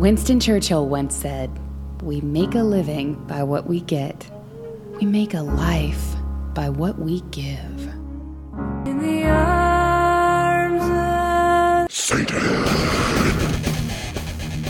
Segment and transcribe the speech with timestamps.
[0.00, 1.50] Winston Churchill once said,
[2.00, 4.30] We make a living by what we get,
[4.98, 6.14] we make a life
[6.54, 7.52] by what we give.
[8.86, 11.90] In the arms of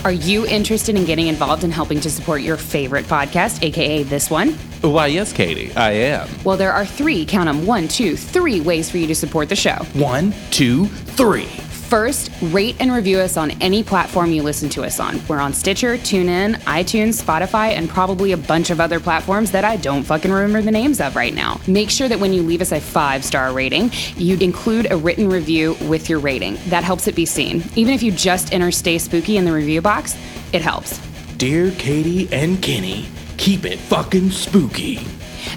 [0.03, 4.29] Are you interested in getting involved in helping to support your favorite podcast, aka this
[4.29, 4.49] one?
[4.81, 6.27] Why, yes, Katie, I am.
[6.43, 9.55] Well, there are three, count them, one, two, three ways for you to support the
[9.55, 9.77] show.
[9.93, 11.47] One, two, three.
[11.91, 15.19] First, rate and review us on any platform you listen to us on.
[15.27, 19.75] We're on Stitcher, TuneIn, iTunes, Spotify, and probably a bunch of other platforms that I
[19.75, 21.59] don't fucking remember the names of right now.
[21.67, 25.27] Make sure that when you leave us a five star rating, you include a written
[25.27, 26.57] review with your rating.
[26.67, 27.61] That helps it be seen.
[27.75, 30.15] Even if you just enter Stay Spooky in the review box,
[30.53, 30.97] it helps.
[31.35, 35.05] Dear Katie and Kenny, keep it fucking spooky.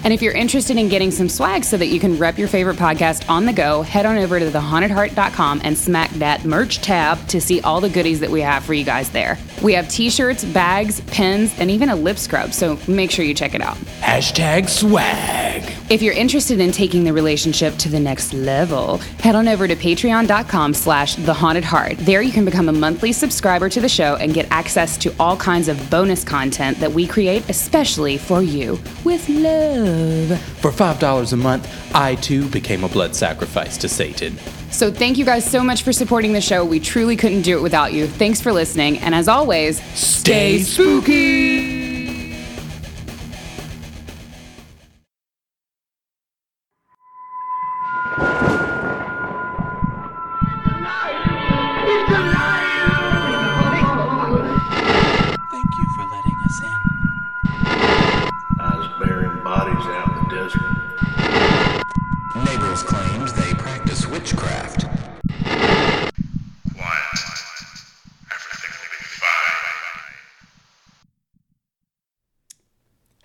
[0.03, 2.77] And if you're interested in getting some swag so that you can rep your favorite
[2.77, 7.41] podcast on the go, head on over to thehauntedheart.com and smack that merch tab to
[7.41, 9.37] see all the goodies that we have for you guys there.
[9.61, 13.33] We have t shirts, bags, pins, and even a lip scrub, so make sure you
[13.33, 13.77] check it out.
[14.01, 15.71] Hashtag swag.
[15.89, 19.75] If you're interested in taking the relationship to the next level, head on over to
[19.75, 21.97] patreon.com slash the haunted heart.
[21.99, 25.37] There you can become a monthly subscriber to the show and get access to all
[25.37, 29.74] kinds of bonus content that we create especially for you with love.
[29.75, 34.37] For $5 a month, I too became a blood sacrifice to Satan.
[34.71, 36.65] So thank you guys so much for supporting the show.
[36.65, 38.07] We truly couldn't do it without you.
[38.07, 38.97] Thanks for listening.
[38.99, 41.54] And as always, Stay spooky.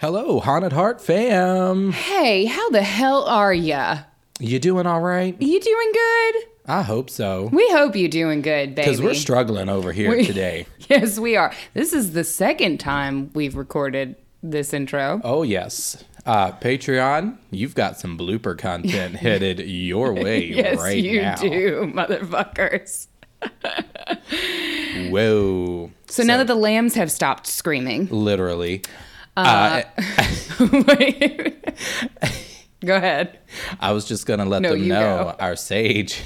[0.01, 1.93] Hello, Haunted Heart fam.
[1.93, 3.99] hey, how the hell are ya?
[4.39, 5.37] You doing all right?
[5.41, 6.35] You doing good?
[6.67, 7.51] I hope so.
[7.53, 8.87] We hope you're doing good, baby.
[8.89, 10.67] Because we're struggling over here We- today.
[10.89, 11.53] Yes, we are.
[11.73, 15.21] This is the second time we've recorded this intro.
[15.23, 16.03] Oh, yes.
[16.27, 21.37] Uh, Patreon, you've got some blooper content headed your way yes, right you now.
[21.37, 23.07] do, motherfuckers.
[25.11, 25.93] Whoa.
[26.09, 28.83] So, now that the lambs have stopped screaming, literally.
[29.47, 29.83] Uh,
[32.85, 33.39] go ahead.
[33.81, 35.37] I was just gonna let No, them know go.
[35.39, 36.23] our sage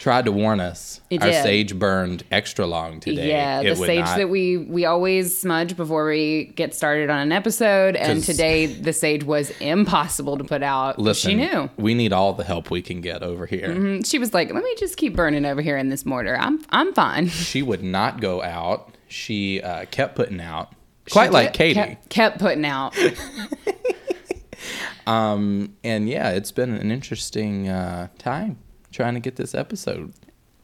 [0.00, 1.00] tried to warn us.
[1.08, 1.42] It our did.
[1.42, 3.28] sage burned extra long today.
[3.28, 7.08] Yeah, the It would sage not- that we we always smudge before we get started
[7.10, 10.98] on an episode, and today the sage was impossible to put out.
[10.98, 11.70] Listen, she knew.
[11.78, 14.02] we need all the help we can get over here.
[14.04, 16.36] She was like, "Let me just keep burning over here in this mortar.
[16.38, 18.90] I'm I'm fine." She would not go out.
[19.08, 20.72] She uh, kept putting out,
[21.10, 21.74] quite like Kept- Katie.
[21.74, 22.96] kept, kept putting out.
[25.06, 28.56] Um, and yeah, it's been an interesting uh, time
[28.90, 30.14] trying to get this episode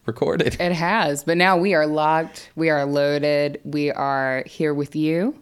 [0.06, 0.56] recorded.
[0.58, 2.48] It has, but now we are locked.
[2.56, 3.60] We are loaded.
[3.64, 5.38] We are here with you,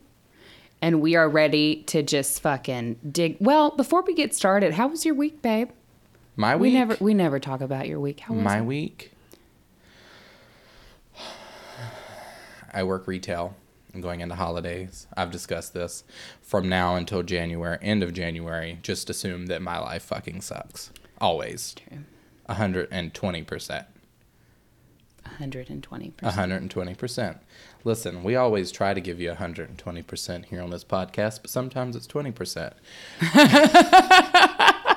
[0.82, 3.36] and we are ready to just fucking dig.
[3.38, 5.70] Well, before we get started, how was your week, babe?
[6.34, 6.74] My We week.
[6.74, 8.18] never we never talk about your week.
[8.18, 8.64] How was My it?
[8.64, 9.12] week.
[12.74, 13.54] I work retail.
[13.98, 15.06] Going into holidays.
[15.16, 16.04] I've discussed this.
[16.42, 20.90] From now until January, end of January, just assume that my life fucking sucks.
[21.20, 21.74] Always.
[22.46, 23.84] A 120%.
[25.38, 27.38] 120 A 120%.
[27.84, 32.06] Listen, we always try to give you 120% here on this podcast, but sometimes it's
[32.06, 32.72] 20%.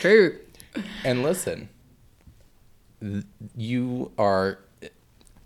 [0.00, 0.38] True.
[1.04, 1.68] And listen,
[3.00, 3.24] th-
[3.56, 4.58] you are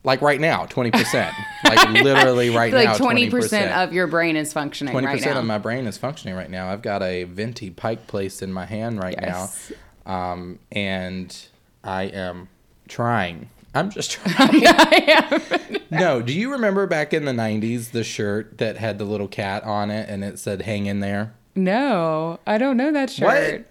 [0.02, 1.32] like right now, 20%.
[1.64, 3.30] like literally right like now, 20 20%.
[3.30, 6.70] percent of your brain is functioning 20% right of my brain is functioning right now.
[6.70, 9.72] I've got a venti Pike Place in my hand right Yes.
[10.06, 10.32] now.
[10.32, 11.36] Um, and
[11.84, 12.48] I am
[12.88, 13.50] trying.
[13.74, 14.62] I'm just trying.
[15.90, 19.62] no, do you remember back in the 90s the shirt that had the little cat
[19.64, 21.34] on it and it said hang in there?
[21.56, 23.66] no, I don't know that shirt.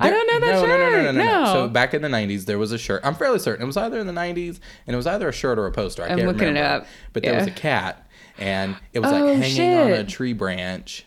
[0.00, 0.68] I don't know that no, shirt.
[0.68, 1.52] No, no, no, no, no, No.
[1.52, 3.00] So back in the '90s, there was a shirt.
[3.04, 5.58] I'm fairly certain it was either in the '90s, and it was either a shirt
[5.58, 6.02] or a poster.
[6.02, 6.82] I I'm can't looking it remember.
[6.82, 6.86] up.
[7.12, 8.08] But there was a cat,
[8.38, 11.04] and it was Oh, like hanging on a tree branch.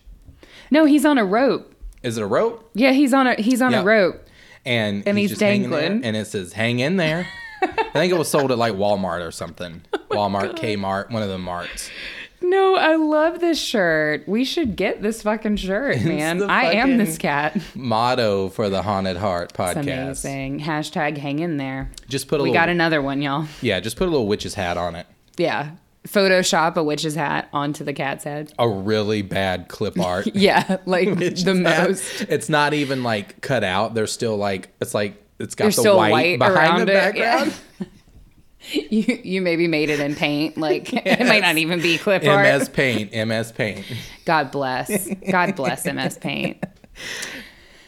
[0.69, 1.73] No, he's on a rope.
[2.03, 2.69] Is it a rope?
[2.73, 3.81] Yeah, he's on a he's on Yeah.
[3.81, 4.25] a rope.
[4.65, 6.05] And, And he's just hanging there, dangling.
[6.05, 7.27] and it says "Hang in there."
[7.63, 9.81] I think it was sold at like Walmart or something.
[9.93, 11.89] Oh Walmart, Kmart, one of the marts.
[12.43, 14.27] No, I love this shirt.
[14.27, 16.41] We should get this fucking shirt, man.
[16.43, 17.55] I am this cat.
[17.75, 19.77] Motto for the Haunted Heart It's podcast.
[20.25, 20.59] amazing.
[20.61, 21.91] Hashtag hang in there.
[22.09, 23.45] Just put a We little, got another one, y'all.
[23.61, 25.05] yeah, just put a little witch's hat on it.
[25.37, 25.71] Yeah.
[26.07, 28.51] Photoshop a witch's hat onto the cat's head.
[28.57, 30.27] A really bad clip art.
[30.33, 31.89] Yeah, like the hat.
[31.89, 32.21] most.
[32.23, 33.93] It's not even like cut out.
[33.93, 37.51] They're still like it's like it's got the white, white behind the it, yeah.
[38.73, 40.57] You you maybe made it in paint.
[40.57, 42.45] Like it might not even be clip art.
[42.45, 43.85] MS Paint, MS Paint.
[44.25, 45.07] God bless.
[45.31, 46.63] God bless MS Paint.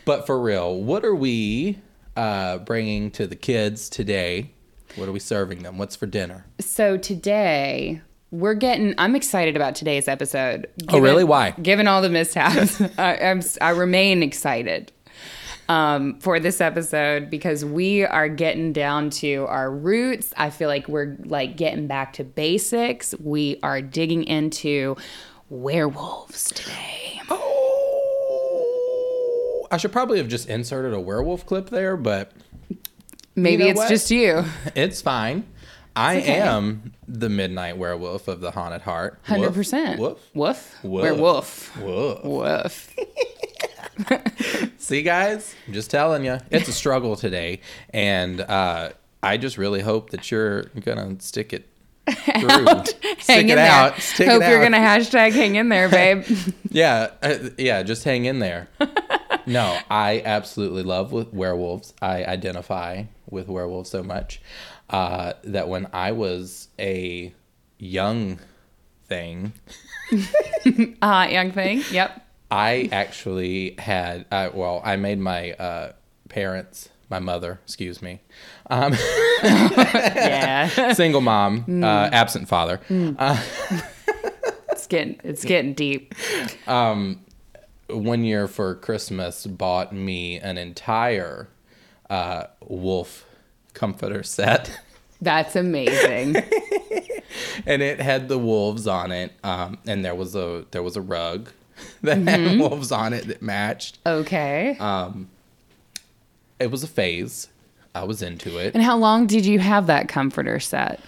[0.05, 1.79] But for real, what are we
[2.15, 4.51] uh, bringing to the kids today?
[4.95, 5.77] What are we serving them?
[5.77, 6.45] What's for dinner?
[6.59, 8.95] So today we're getting.
[8.97, 10.67] I'm excited about today's episode.
[10.89, 11.23] Oh, really?
[11.23, 11.51] Why?
[11.51, 14.91] Given all the mishaps, I, I'm, I remain excited
[15.69, 20.33] um, for this episode because we are getting down to our roots.
[20.37, 23.13] I feel like we're like getting back to basics.
[23.19, 24.95] We are digging into
[25.49, 27.21] werewolves today.
[27.29, 28.67] Oh,
[29.71, 32.31] I should probably have just inserted a werewolf clip there, but
[33.35, 33.89] Maybe know it's what?
[33.89, 34.43] just you.
[34.75, 35.47] it's fine.
[35.95, 36.39] I okay.
[36.39, 39.19] am the midnight werewolf of the haunted heart.
[39.23, 39.99] Hundred percent.
[39.99, 40.17] Woof.
[40.33, 40.75] Woof.
[40.83, 41.03] Woof.
[41.03, 41.77] Werewolf.
[41.77, 42.23] Woof.
[42.23, 42.95] Woof.
[44.83, 48.89] See, guys, I'm just telling you, it's a struggle today, and uh,
[49.21, 51.69] I just really hope that you're gonna stick it
[52.09, 52.85] through, Hang
[53.19, 53.71] stick in it there.
[53.71, 54.63] out, stick Hope you're out.
[54.63, 56.25] gonna hashtag hang in there, babe.
[56.69, 58.67] Yeah, uh, yeah, just hang in there.
[59.45, 61.93] no, I absolutely love with werewolves.
[62.01, 64.41] I identify with werewolves so much
[64.89, 67.33] uh, that when I was a
[67.79, 68.39] young
[69.07, 69.53] thing,
[71.01, 71.83] uh, young thing.
[71.89, 72.19] Yep.
[72.53, 75.93] I actually had uh, well, I made my uh,
[76.29, 78.19] parents, my mother, excuse me,
[78.69, 78.93] um,
[79.43, 80.93] Yeah.
[80.93, 81.83] single mom, Mm.
[81.83, 82.79] uh, absent father.
[84.71, 86.13] it's getting it's getting deep.
[87.87, 91.49] one year for Christmas bought me an entire
[92.09, 93.25] uh, wolf
[93.73, 94.79] comforter set.
[95.21, 96.35] That's amazing.
[97.65, 101.01] and it had the wolves on it um, and there was a there was a
[101.01, 101.49] rug
[102.03, 102.27] that Mm-hmm.
[102.27, 104.77] had wolves on it that matched Okay.
[104.79, 105.29] Um,
[106.59, 107.49] it was a phase
[107.95, 110.99] i was into it and how long did you have that comforter set?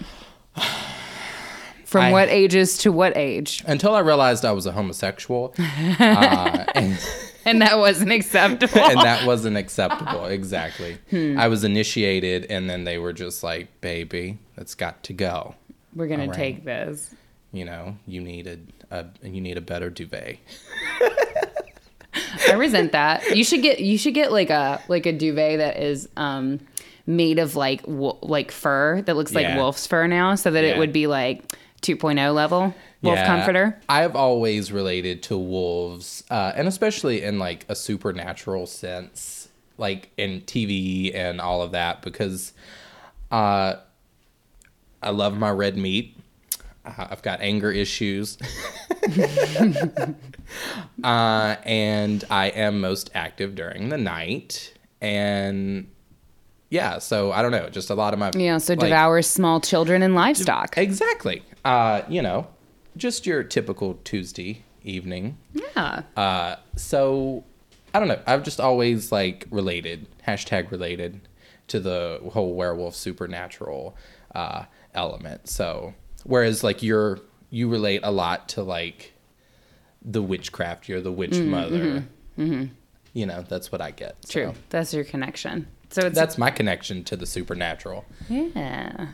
[1.84, 3.62] From I- what ages to what age?
[3.66, 6.98] until i realized i was a homosexual uh, and,
[7.44, 8.80] And that wasn't acceptable.
[8.90, 11.38] and that wasn't acceptable exactly Hmm.
[11.38, 15.54] i was initiated and then they were just like baby it's got to go
[15.94, 17.14] We're gonna take this.
[17.52, 18.46] you know you need
[18.90, 20.38] a, a you need a better duvet
[22.48, 23.36] I resent that.
[23.36, 26.60] You should get you should get like a like a duvet that is um
[27.06, 29.56] made of like wo- like fur that looks like Yeah.
[29.56, 31.42] wolf's fur now, so that it would be like
[31.82, 33.80] 2.0 level wolf Yeah, comforter.
[33.88, 39.48] I've always related to wolves, uh, and especially in like a supernatural sense,
[39.78, 42.52] like in TV and all of that, because
[43.30, 43.74] uh,
[45.02, 46.15] I love my red meat.
[46.86, 48.38] Uh, I've got anger issues.
[51.02, 54.72] uh, and I am most active during the night.
[55.00, 55.88] And
[56.70, 58.30] yeah, so I don't know, just a lot of my.
[58.34, 60.78] Yeah, so like- devours small children and livestock.
[60.78, 61.42] Exactly.
[61.64, 62.46] Uh, you know,
[62.96, 65.36] just your typical Tuesday evening.
[65.52, 66.02] Yeah.
[66.16, 67.44] Uh, so
[67.92, 68.20] I don't know.
[68.26, 71.20] I've just always like related hashtag related
[71.68, 73.96] to the whole werewolf supernatural
[74.34, 75.48] uh, element.
[75.48, 75.94] So
[76.26, 77.20] whereas like you're
[77.50, 79.12] you relate a lot to like
[80.02, 80.88] the witchcraft.
[80.88, 82.04] You're the witch Mm, mother.
[83.12, 84.16] You know, that's what I get.
[84.26, 84.54] So True.
[84.68, 85.68] That's your connection.
[85.90, 88.04] So it's That's my connection to the supernatural.
[88.28, 89.08] Yeah.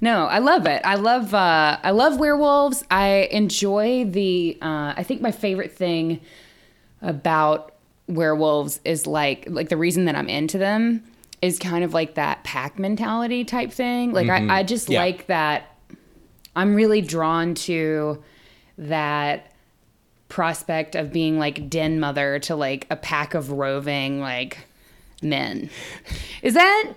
[0.00, 0.82] No, I love it.
[0.84, 2.84] I love uh I love werewolves.
[2.90, 6.20] I enjoy the uh I think my favorite thing
[7.00, 7.74] about
[8.06, 11.04] werewolves is like like the reason that I'm into them
[11.40, 14.12] is kind of like that pack mentality type thing.
[14.12, 15.00] Like I, I just Yeah.
[15.00, 15.74] like that
[16.58, 18.20] I'm really drawn to
[18.78, 19.52] that
[20.28, 24.66] prospect of being like den mother to like a pack of roving like
[25.22, 25.70] men.
[26.42, 26.92] Is that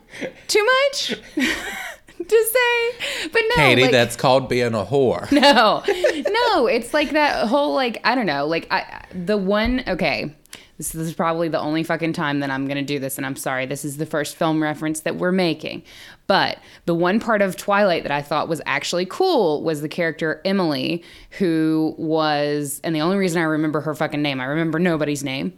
[0.47, 1.15] too much
[2.23, 3.29] to say?
[3.31, 5.31] But no, Katie, like, that's called being a whore.
[5.31, 5.83] no,
[6.29, 6.67] no.
[6.67, 8.47] It's like that whole like I don't know.
[8.47, 10.35] Like I the one okay.
[10.77, 13.67] This is probably the only fucking time that I'm gonna do this, and I'm sorry.
[13.67, 15.83] This is the first film reference that we're making.
[16.25, 20.41] But the one part of Twilight that I thought was actually cool was the character
[20.43, 21.03] Emily,
[21.37, 25.53] who was, and the only reason I remember her fucking name, I remember nobody's name,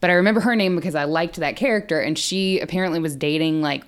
[0.00, 3.62] but I remember her name because I liked that character, and she apparently was dating
[3.62, 3.82] like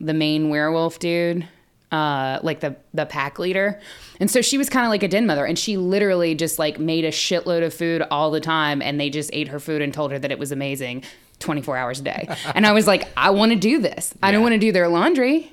[0.00, 1.46] the main werewolf dude
[1.92, 3.80] uh, like the the pack leader,
[4.20, 6.78] and so she was kind of like a den mother, and she literally just like
[6.78, 9.92] made a shitload of food all the time, and they just ate her food and
[9.92, 11.02] told her that it was amazing,
[11.38, 12.28] twenty four hours a day.
[12.54, 14.14] And I was like, I want to do this.
[14.22, 15.52] I don't want to do their laundry.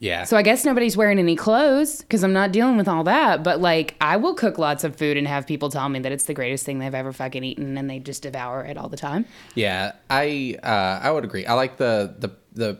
[0.00, 0.24] Yeah.
[0.24, 3.42] So I guess nobody's wearing any clothes because I'm not dealing with all that.
[3.42, 6.24] But like, I will cook lots of food and have people tell me that it's
[6.24, 9.24] the greatest thing they've ever fucking eaten, and they just devour it all the time.
[9.54, 11.46] Yeah, I uh, I would agree.
[11.46, 12.78] I like the the the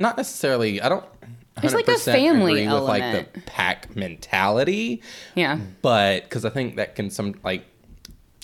[0.00, 0.80] not necessarily.
[0.80, 1.04] I don't.
[1.60, 5.02] There's like a family agree with like the pack mentality,
[5.34, 5.58] Yeah.
[5.82, 7.64] but because I think that can some like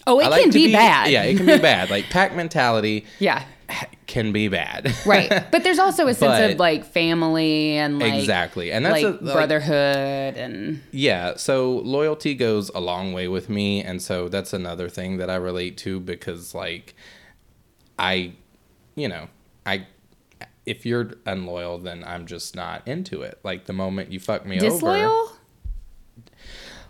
[0.06, 1.10] Oh, it I like can to be, bad.
[1.10, 1.88] Yeah, it can be bad.
[1.88, 3.42] Like pack mentality Yeah.
[4.06, 4.94] can be bad.
[5.06, 5.30] Right.
[5.50, 8.70] But there's also a sense But- of like family and like Exactly.
[8.70, 13.48] And that's like a- like- brotherhood and Yeah, so loyalty goes a long way with
[13.48, 16.94] me, and so that's another thing that I relate to because, like,
[17.98, 18.32] I,
[18.96, 19.28] you know,
[19.64, 19.86] I,
[20.66, 23.38] if you're unloyal, then I'm just not into it.
[23.44, 25.32] Like the moment you fuck me over, disloyal.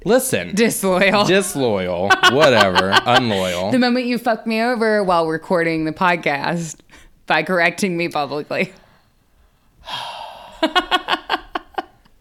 [0.05, 1.25] listen, Disloyal.
[1.27, 3.71] disloyal, whatever, unloyal.
[3.71, 6.77] the moment you fuck me over while recording the podcast
[7.27, 8.73] by correcting me publicly.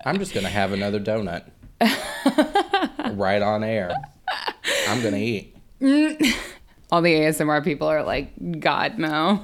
[0.06, 1.50] I'm just gonna have another donut
[3.14, 3.94] right on air.
[4.90, 5.56] I'm gonna eat.
[6.94, 9.44] All the ASMR people are like, God, no.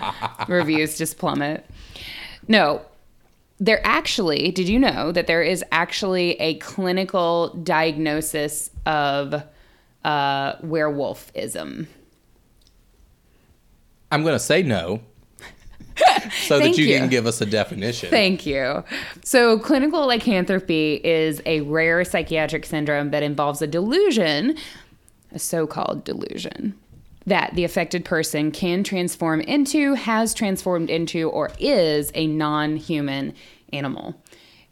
[0.48, 1.64] Reviews just plummet.
[2.48, 2.82] No,
[3.60, 9.44] there actually, did you know that there is actually a clinical diagnosis of
[10.04, 11.86] uh, werewolfism?
[14.10, 15.00] I'm gonna say no,
[16.48, 16.98] so that you, you.
[16.98, 18.10] can give us a definition.
[18.10, 18.82] Thank you.
[19.22, 24.56] So, clinical lycanthropy is a rare psychiatric syndrome that involves a delusion,
[25.30, 26.74] a so called delusion,
[27.28, 33.34] that the affected person can transform into, has transformed into, or is a non human
[33.72, 34.20] animal.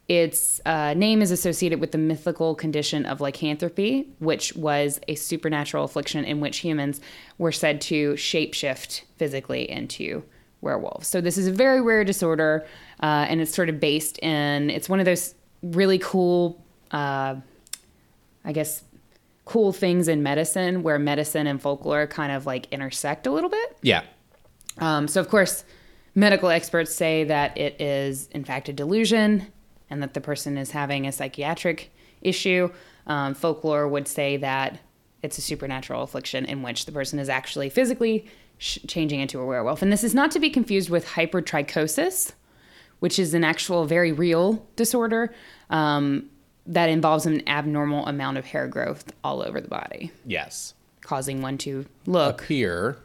[0.08, 5.84] Its uh, name is associated with the mythical condition of lycanthropy, which was a supernatural
[5.84, 7.00] affliction in which humans
[7.38, 10.22] were said to shapeshift physically into
[10.60, 11.08] werewolves.
[11.08, 12.66] So this is a very rare disorder,
[13.02, 14.70] uh, and it's sort of based in.
[14.70, 17.34] It's one of those really cool, uh,
[18.44, 18.84] I guess,
[19.46, 23.78] cool things in medicine where medicine and folklore kind of like intersect a little bit.
[23.80, 24.02] Yeah,
[24.78, 25.64] Um, so, of course,
[26.14, 29.46] medical experts say that it is, in fact, a delusion
[29.88, 32.70] and that the person is having a psychiatric issue.
[33.06, 34.80] Um, folklore would say that
[35.22, 38.26] it's a supernatural affliction in which the person is actually physically
[38.58, 39.80] sh- changing into a werewolf.
[39.80, 42.32] And this is not to be confused with hypertrichosis,
[42.98, 45.32] which is an actual, very real disorder
[45.70, 46.28] um,
[46.66, 50.75] that involves an abnormal amount of hair growth all over the body, yes.
[51.00, 52.99] causing one to look Appear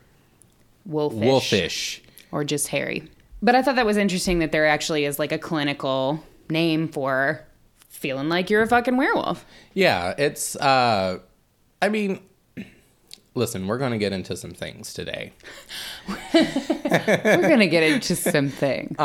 [0.86, 2.02] wolfish wolfish.
[2.32, 3.04] or just hairy.
[3.42, 7.44] But I thought that was interesting that there actually is like a clinical name for
[7.90, 9.46] feeling like you're a fucking werewolf.
[9.74, 11.20] Yeah, it's uh
[11.82, 12.20] I mean
[13.34, 15.32] listen, we're going to get into some things today.
[16.34, 18.96] We're gonna get into some something.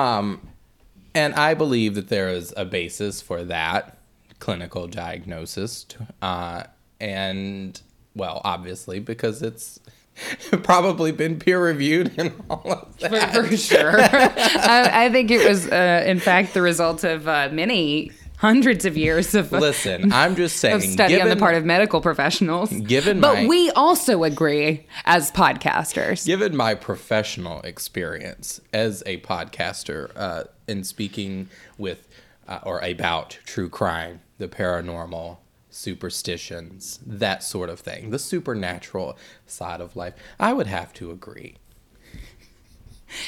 [1.14, 3.95] And I believe that there is a basis for that
[4.38, 5.86] clinical diagnosis
[6.22, 6.62] uh
[7.00, 7.80] and
[8.16, 9.78] well, obviously because it's
[10.62, 13.34] probably been peer reviewed and all of that.
[13.34, 14.00] for, for sure.
[14.00, 18.96] I, I think it was, uh, in fact, the result of uh, many hundreds of
[18.96, 22.70] years of, Listen, I'm just saying study on the part of medical professionals.
[22.70, 26.24] Given but my- we also agree as podcasters.
[26.24, 32.08] Given my professional experience as a podcaster uh, in speaking with
[32.48, 35.38] uh, or about true crime, the paranormal,
[35.70, 39.16] superstitions, that sort of thing, the supernatural
[39.46, 41.56] side of life, I would have to agree.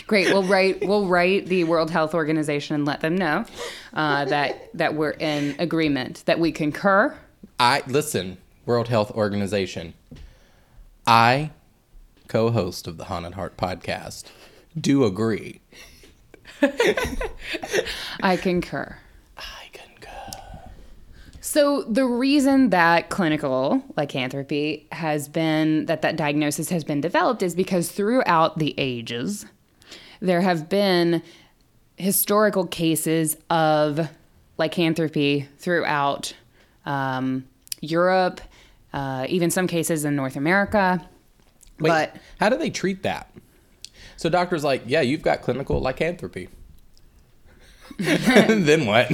[0.07, 0.27] Great.
[0.29, 0.87] We'll write.
[0.87, 3.45] We'll write the World Health Organization and let them know
[3.95, 7.17] uh, that that we're in agreement, that we concur.
[7.61, 9.95] I listen, World Health Organization.
[11.07, 11.53] I,
[12.27, 14.25] co-host of the Haunted Heart podcast,
[14.79, 15.61] do agree.
[18.21, 18.99] I concur.
[21.49, 27.55] So the reason that clinical lycanthropy has been that that diagnosis has been developed is
[27.55, 29.47] because throughout the ages
[30.21, 31.23] there have been
[31.97, 34.11] historical cases of
[34.59, 36.35] lycanthropy throughout
[36.85, 37.47] um,
[37.81, 38.43] Europe,
[38.93, 41.01] uh, even some cases in North America.
[41.81, 43.35] Wait, But how do they treat that?
[44.19, 46.51] So doctors like, yeah, you've got clinical lycanthropy.
[48.67, 49.11] then what?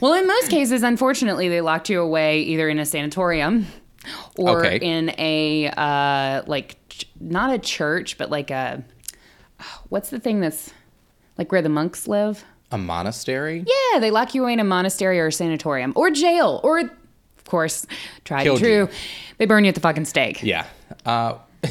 [0.00, 3.66] Well, in most cases, unfortunately, they locked you away either in a sanatorium
[4.36, 4.78] or Okay.
[4.80, 8.84] in a uh, like ch- not a church, but like a
[9.88, 10.72] what's the thing that's
[11.38, 12.44] like where the monks live?
[12.70, 13.64] A monastery?
[13.66, 17.44] Yeah, they lock you away in a monastery or a sanatorium or jail or, of
[17.46, 17.84] course,
[18.24, 18.66] tried and Killed you.
[18.86, 18.88] true,
[19.38, 20.42] they burn you at the fucking stake.
[20.42, 20.66] Yeah.
[21.04, 21.34] Uh,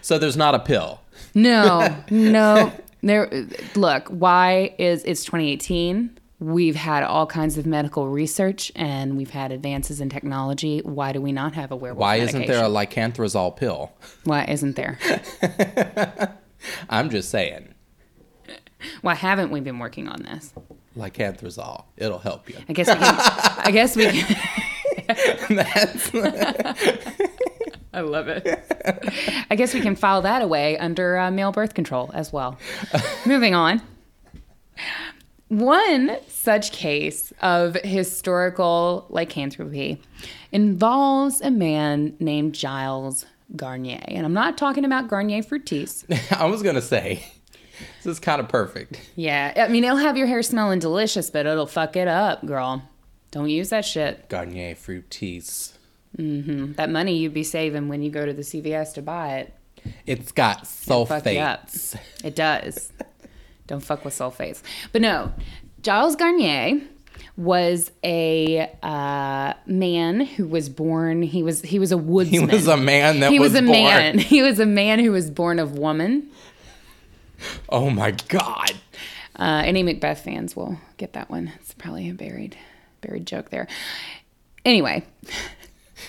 [0.00, 1.00] so there's not a pill.
[1.34, 2.72] No, no.
[3.02, 3.28] There,
[3.74, 4.08] look.
[4.08, 6.18] Why is it's 2018?
[6.38, 10.80] We've had all kinds of medical research and we've had advances in technology.
[10.80, 12.00] Why do we not have a werewolf?
[12.00, 13.12] Why isn't there a medication?
[13.12, 13.92] lycanthrazole pill?
[14.24, 14.98] Why isn't there?
[16.88, 17.74] I'm just saying.
[19.02, 20.52] Why haven't we been working on this?
[20.96, 21.84] Lycanthrazole.
[21.96, 22.56] It'll help you.
[22.68, 23.14] I guess we can.
[23.64, 24.36] I guess we can.
[27.92, 28.46] I love it.
[29.50, 32.58] I guess we can file that away under uh, male birth control as well.
[33.26, 33.82] Moving on.
[35.48, 40.00] One such case of historical lycanthropy
[40.50, 44.00] involves a man named Giles Garnier.
[44.08, 46.06] And I'm not talking about Garnier Fructis.
[46.38, 47.22] I was going to say,
[48.02, 48.98] this is kind of perfect.
[49.14, 52.82] Yeah, I mean, it'll have your hair smelling delicious, but it'll fuck it up, girl.
[53.30, 54.30] Don't use that shit.
[54.30, 55.71] Garnier Fructis.
[56.16, 59.54] That money you'd be saving when you go to the CVS to buy it.
[60.06, 61.96] It's got sulfates.
[62.24, 62.92] It does.
[63.66, 64.62] Don't fuck with sulfates.
[64.92, 65.32] But no,
[65.82, 66.80] Giles Garnier
[67.36, 71.22] was a uh, man who was born.
[71.22, 72.48] He was he was a woodsman.
[72.48, 73.72] He was a man that He was, was, a born.
[73.72, 74.18] man.
[74.18, 76.28] He was a man who was born of woman.
[77.68, 78.72] Oh my God.
[79.34, 81.52] Uh, any Macbeth fans will get that one.
[81.56, 82.56] It's probably a buried,
[83.00, 83.66] buried joke there.
[84.64, 85.04] Anyway,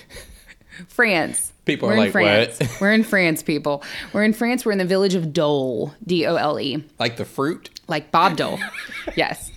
[0.87, 1.51] France.
[1.65, 2.59] People We're are in like, France.
[2.59, 3.83] "What?" We're in France, people.
[4.11, 4.65] We're in France.
[4.65, 7.69] We're in the village of Dole, D O L E, Like the fruit?
[7.87, 8.59] like Bob Dole.
[9.15, 9.51] yes.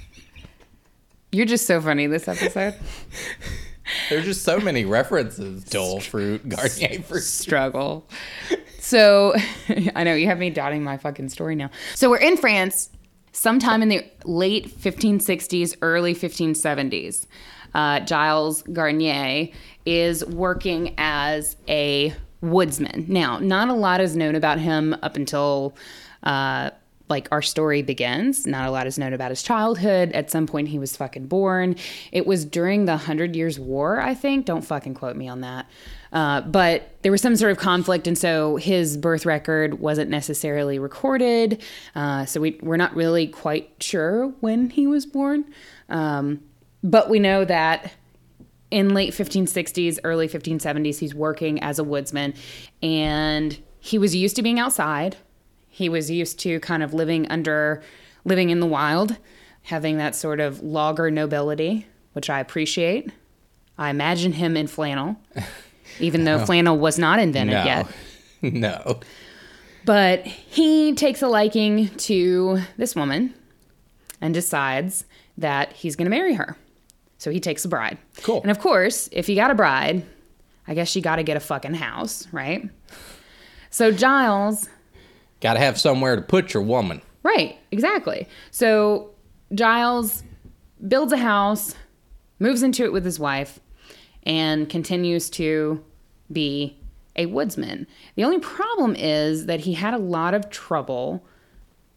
[1.32, 2.74] You're just so funny this episode.
[4.10, 5.64] There's just so many references.
[5.64, 7.22] Dole fruit, Garnier fruit.
[7.22, 8.08] struggle.
[8.78, 9.34] So
[9.94, 11.70] I know you have me doubting my fucking story now.
[11.94, 12.90] So we're in France
[13.32, 17.26] sometime in the late 1560s, early 1570s.
[17.74, 19.48] Uh, Giles Garnier
[19.84, 23.06] is working as a woodsman.
[23.08, 25.76] Now, not a lot is known about him up until.
[26.22, 26.70] Uh,
[27.08, 28.46] like our story begins.
[28.46, 30.12] Not a lot is known about his childhood.
[30.12, 31.76] At some point, he was fucking born.
[32.12, 34.46] It was during the Hundred Years' War, I think.
[34.46, 35.66] Don't fucking quote me on that.
[36.12, 40.78] Uh, but there was some sort of conflict, and so his birth record wasn't necessarily
[40.78, 41.62] recorded.
[41.94, 45.44] Uh, so we, we're not really quite sure when he was born.
[45.88, 46.40] Um,
[46.86, 47.92] but we know that
[48.70, 52.34] in late 1560s, early 1570s, he's working as a woodsman,
[52.82, 55.16] and he was used to being outside.
[55.68, 57.82] He was used to kind of living under,
[58.24, 59.16] living in the wild,
[59.62, 63.10] having that sort of logger nobility, which I appreciate.
[63.78, 65.16] I imagine him in flannel,
[66.00, 67.64] even though flannel was not invented No.
[67.64, 67.86] yet.
[68.42, 69.00] No.
[69.84, 73.34] But he takes a liking to this woman
[74.20, 75.04] and decides
[75.38, 76.56] that he's going to marry her.
[77.18, 77.98] So he takes a bride.
[78.22, 78.42] Cool.
[78.42, 80.04] And of course, if you got a bride,
[80.68, 82.68] I guess you got to get a fucking house, right?
[83.70, 84.68] So Giles,
[85.40, 87.02] Got to have somewhere to put your woman.
[87.22, 88.26] right, exactly.
[88.50, 89.10] So
[89.54, 90.22] Giles
[90.88, 91.74] builds a house,
[92.38, 93.60] moves into it with his wife,
[94.22, 95.82] and continues to
[96.32, 96.76] be
[97.16, 97.86] a woodsman.
[98.16, 101.24] The only problem is that he had a lot of trouble.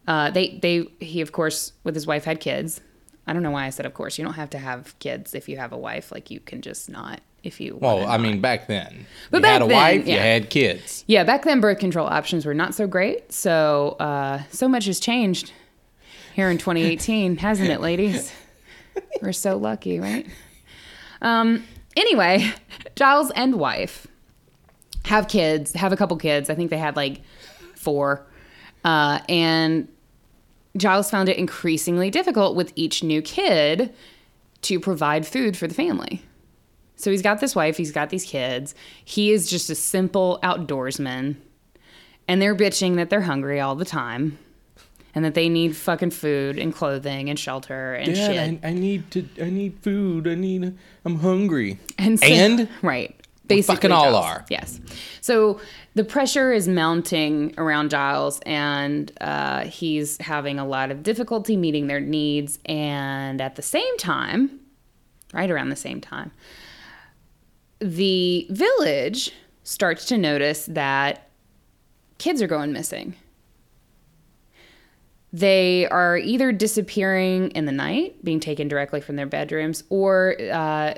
[0.08, 2.82] Uh, they, they, he of course with his wife had kids.
[3.30, 4.18] I don't know why I said of course.
[4.18, 6.12] You don't have to have kids if you have a wife.
[6.12, 7.78] Like you can just not if you.
[7.80, 9.06] Well, I mean, back then.
[9.30, 11.04] But you back had a then, wife, you had kids.
[11.08, 13.32] Yeah, back then birth control options were not so great.
[13.32, 15.54] So uh, so much has changed
[16.34, 18.34] here in 2018, hasn't it, ladies?
[19.22, 20.28] We're so lucky, right?
[21.22, 21.64] Um.
[21.96, 22.52] Anyway,
[22.96, 24.08] Giles and wife
[25.06, 26.50] have kids, have a couple kids.
[26.50, 27.22] I think they had like
[27.76, 28.26] four,
[28.84, 29.88] uh, and
[30.80, 33.94] Giles found it increasingly difficult with each new kid
[34.64, 36.22] to provide food for the family.
[36.96, 38.76] So he's got this wife, he's got these kids.
[39.06, 41.36] He is just a simple outdoorsman.
[42.28, 44.38] And they're bitching that they're hungry all the time
[45.16, 48.60] and that they need fucking food and clothing and shelter and shit.
[48.64, 49.26] I, I need to.
[49.42, 50.28] I need food.
[50.28, 50.78] I need.
[51.06, 51.80] I'm hungry.
[51.98, 52.70] And, so- And?
[52.84, 53.19] right.
[53.50, 54.26] Basically, fucking all Giles.
[54.26, 54.46] are.
[54.50, 54.80] Yes.
[55.22, 55.60] So
[55.96, 61.88] the pressure is mounting around Giles, and uh, he's having a lot of difficulty meeting
[61.88, 62.60] their needs.
[62.66, 64.60] And at the same time,
[65.34, 66.32] right around the same time,
[67.80, 69.32] the village
[69.64, 71.30] starts to notice that
[72.18, 73.16] kids are going missing.
[75.32, 80.94] They are either disappearing in the night, being taken directly from their bedrooms, or uh,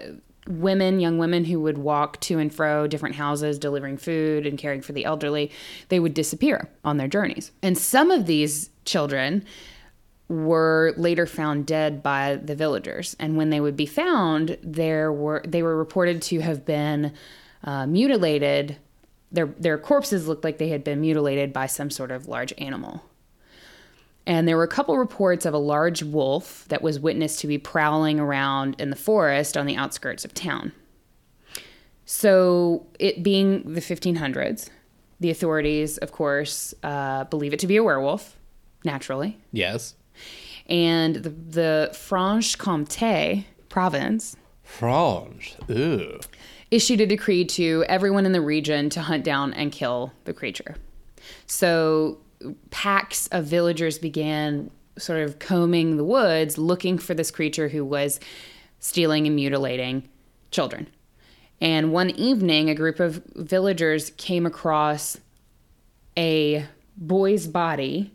[0.47, 4.82] women, young women who would walk to and fro different houses delivering food and caring
[4.82, 5.51] for the elderly,
[5.89, 7.51] they would disappear on their journeys.
[7.62, 9.45] And some of these children
[10.27, 13.15] were later found dead by the villagers.
[13.19, 17.13] And when they would be found, there were they were reported to have been
[17.63, 18.77] uh, mutilated.
[19.32, 23.04] Their their corpses looked like they had been mutilated by some sort of large animal.
[24.25, 27.57] And there were a couple reports of a large wolf that was witnessed to be
[27.57, 30.71] prowling around in the forest on the outskirts of town.
[32.05, 34.69] So, it being the 1500s,
[35.19, 38.36] the authorities, of course, uh, believe it to be a werewolf,
[38.84, 39.39] naturally.
[39.51, 39.95] Yes.
[40.67, 45.55] And the, the Franche Comté province Frange.
[45.69, 46.19] Ooh.
[46.69, 50.75] issued a decree to everyone in the region to hunt down and kill the creature.
[51.45, 52.17] So
[52.69, 58.19] packs of villagers began sort of combing the woods looking for this creature who was
[58.80, 60.08] stealing and mutilating
[60.51, 60.88] children.
[61.60, 65.17] And one evening, a group of villagers came across
[66.17, 66.65] a
[66.97, 68.12] boy's body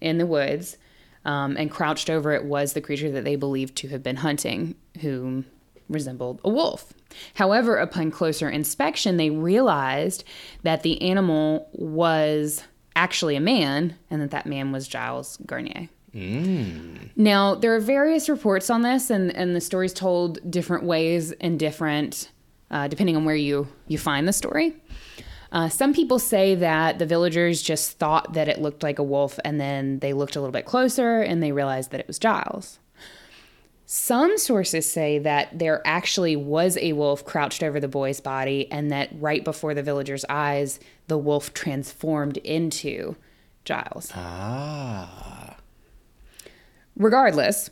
[0.00, 0.76] in the woods,
[1.24, 4.74] um, and crouched over it was the creature that they believed to have been hunting,
[5.00, 5.44] who
[5.88, 6.92] resembled a wolf.
[7.34, 10.24] However, upon closer inspection, they realized
[10.62, 12.64] that the animal was
[12.98, 15.88] actually a man, and that that man was Giles Garnier.
[17.14, 21.58] Now, there are various reports on this, and, and the story's told different ways and
[21.60, 22.30] different,
[22.72, 24.74] uh, depending on where you, you find the story.
[25.52, 29.38] Uh, some people say that the villagers just thought that it looked like a wolf,
[29.44, 32.80] and then they looked a little bit closer and they realized that it was Giles.
[33.86, 38.90] Some sources say that there actually was a wolf crouched over the boy's body, and
[38.90, 43.16] that right before the villagers' eyes, the wolf transformed into
[43.64, 44.12] Giles.
[44.14, 45.56] Ah.
[46.96, 47.70] Regardless,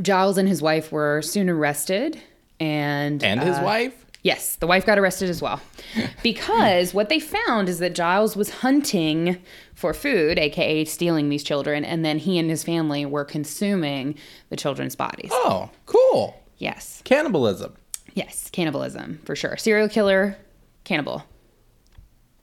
[0.00, 2.20] Giles and his wife were soon arrested,
[2.60, 4.04] and And his uh, wife?
[4.22, 5.60] Yes, the wife got arrested as well.
[6.22, 9.38] Because what they found is that Giles was hunting
[9.74, 14.16] for food, aka stealing these children, and then he and his family were consuming
[14.50, 15.30] the children's bodies.
[15.32, 16.42] Oh, cool.
[16.58, 17.00] Yes.
[17.04, 17.74] Cannibalism.
[18.14, 19.56] Yes, cannibalism for sure.
[19.56, 20.36] Serial killer,
[20.84, 21.24] cannibal,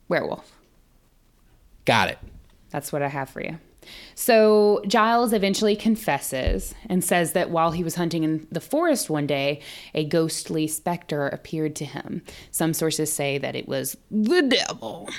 [0.08, 0.52] werewolf.
[1.86, 2.20] Got it.
[2.70, 3.60] That's what I have for you.
[4.16, 9.28] So Giles eventually confesses and says that while he was hunting in the forest one
[9.28, 9.62] day,
[9.94, 12.24] a ghostly specter appeared to him.
[12.52, 15.10] Some sources say that it was the devil.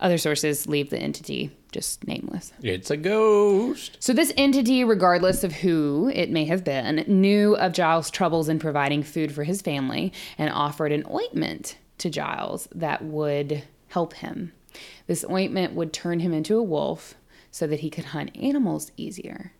[0.00, 2.52] Other sources leave the entity just nameless.
[2.62, 3.98] It's a ghost.
[4.00, 8.58] So, this entity, regardless of who it may have been, knew of Giles' troubles in
[8.58, 14.52] providing food for his family and offered an ointment to Giles that would help him.
[15.06, 17.14] This ointment would turn him into a wolf
[17.50, 19.52] so that he could hunt animals easier.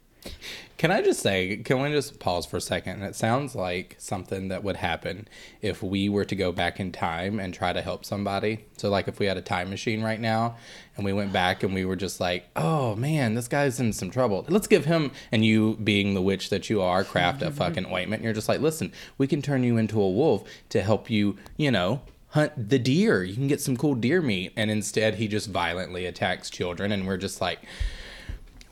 [0.78, 3.02] Can I just say, can we just pause for a second?
[3.02, 5.26] It sounds like something that would happen
[5.62, 8.66] if we were to go back in time and try to help somebody.
[8.76, 10.56] So, like, if we had a time machine right now
[10.96, 14.10] and we went back and we were just like, oh man, this guy's in some
[14.10, 14.44] trouble.
[14.48, 18.20] Let's give him, and you being the witch that you are, craft a fucking ointment.
[18.20, 21.38] And you're just like, listen, we can turn you into a wolf to help you,
[21.56, 23.22] you know, hunt the deer.
[23.22, 24.52] You can get some cool deer meat.
[24.56, 26.92] And instead, he just violently attacks children.
[26.92, 27.60] And we're just like,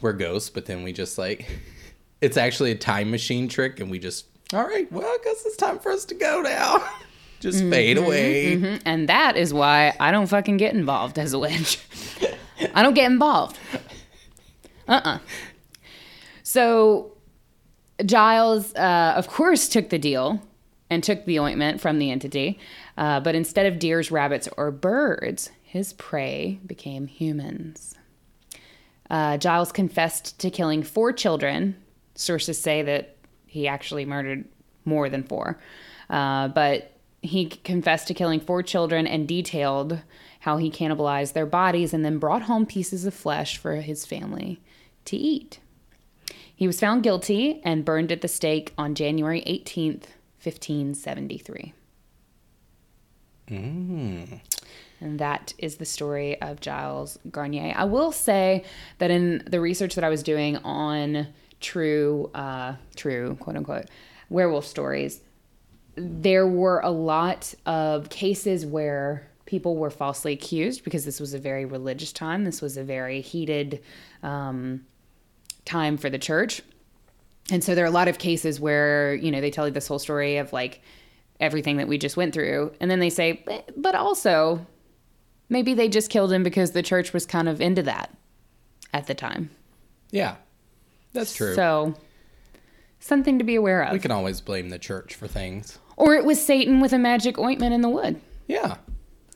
[0.01, 1.47] we're ghosts, but then we just like
[2.21, 4.91] it's actually a time machine trick, and we just all right.
[4.93, 6.87] Well, I guess it's time for us to go now.
[7.41, 8.79] just fade away.
[8.85, 11.79] And that is why I don't fucking get involved as a witch.
[12.75, 13.59] I don't get involved.
[14.87, 15.19] Uh uh
[16.43, 17.13] So
[18.05, 20.43] Giles, uh, of course, took the deal
[20.91, 22.59] and took the ointment from the entity.
[22.97, 27.97] Uh, but instead of deers, rabbits, or birds, his prey became humans.
[29.11, 31.77] Uh, Giles confessed to killing four children.
[32.15, 34.45] Sources say that he actually murdered
[34.85, 35.59] more than four.
[36.09, 40.01] Uh, but he confessed to killing four children and detailed
[40.41, 44.61] how he cannibalized their bodies and then brought home pieces of flesh for his family
[45.07, 45.59] to eat.
[46.55, 50.07] He was found guilty and burned at the stake on January 18th,
[50.43, 51.73] 1573.
[55.01, 57.75] And that is the story of Giles Garnier.
[57.77, 58.65] I will say
[58.99, 61.27] that in the research that I was doing on
[61.61, 63.87] true, uh, true, quote unquote,
[64.31, 65.21] werewolf stories,
[65.97, 71.39] there were a lot of cases where people were falsely accused because this was a
[71.39, 72.45] very religious time.
[72.45, 73.83] This was a very heated
[74.23, 74.85] um,
[75.65, 76.63] time for the church.
[77.51, 79.87] And so there are a lot of cases where, you know, they tell you this
[79.87, 80.81] whole story of like
[81.45, 82.73] everything that we just went through.
[82.81, 84.67] And then they say, "But- but also,
[85.49, 88.11] maybe they just killed him because the church was kind of into that
[88.93, 89.51] at the time.
[90.11, 90.37] Yeah,
[91.13, 91.55] that's true.
[91.55, 91.95] So,
[93.01, 93.93] something to be aware of.
[93.93, 95.79] we can always blame the church for things.
[95.97, 98.21] or it was Satan with a magic ointment in the wood.
[98.49, 98.77] Yeah,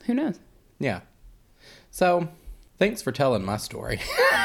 [0.05, 0.39] Who knows?
[0.79, 1.01] yeah.
[1.91, 2.27] So,
[2.77, 3.99] thanks for telling my story.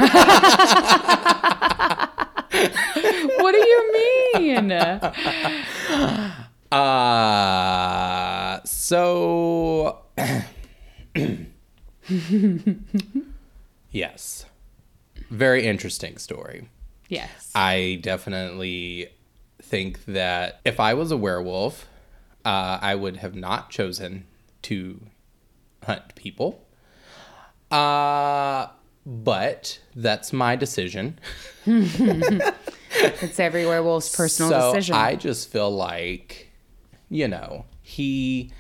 [3.39, 3.93] what do you
[4.35, 4.71] mean?
[6.75, 10.03] Uh, so
[13.91, 14.47] yes.
[15.31, 16.69] very interesting story.
[17.09, 17.53] Yes.
[17.55, 19.11] I definitely
[19.63, 21.87] think that if I was a werewolf,
[22.45, 24.27] uh, I would have not chosen
[24.63, 25.01] to
[25.85, 26.67] hunt people.
[27.71, 28.67] Uh,
[29.07, 31.21] but that's my decision.
[32.97, 34.95] It's every werewolf's personal so decision.
[34.97, 36.44] I just feel like,
[37.09, 38.51] you know, he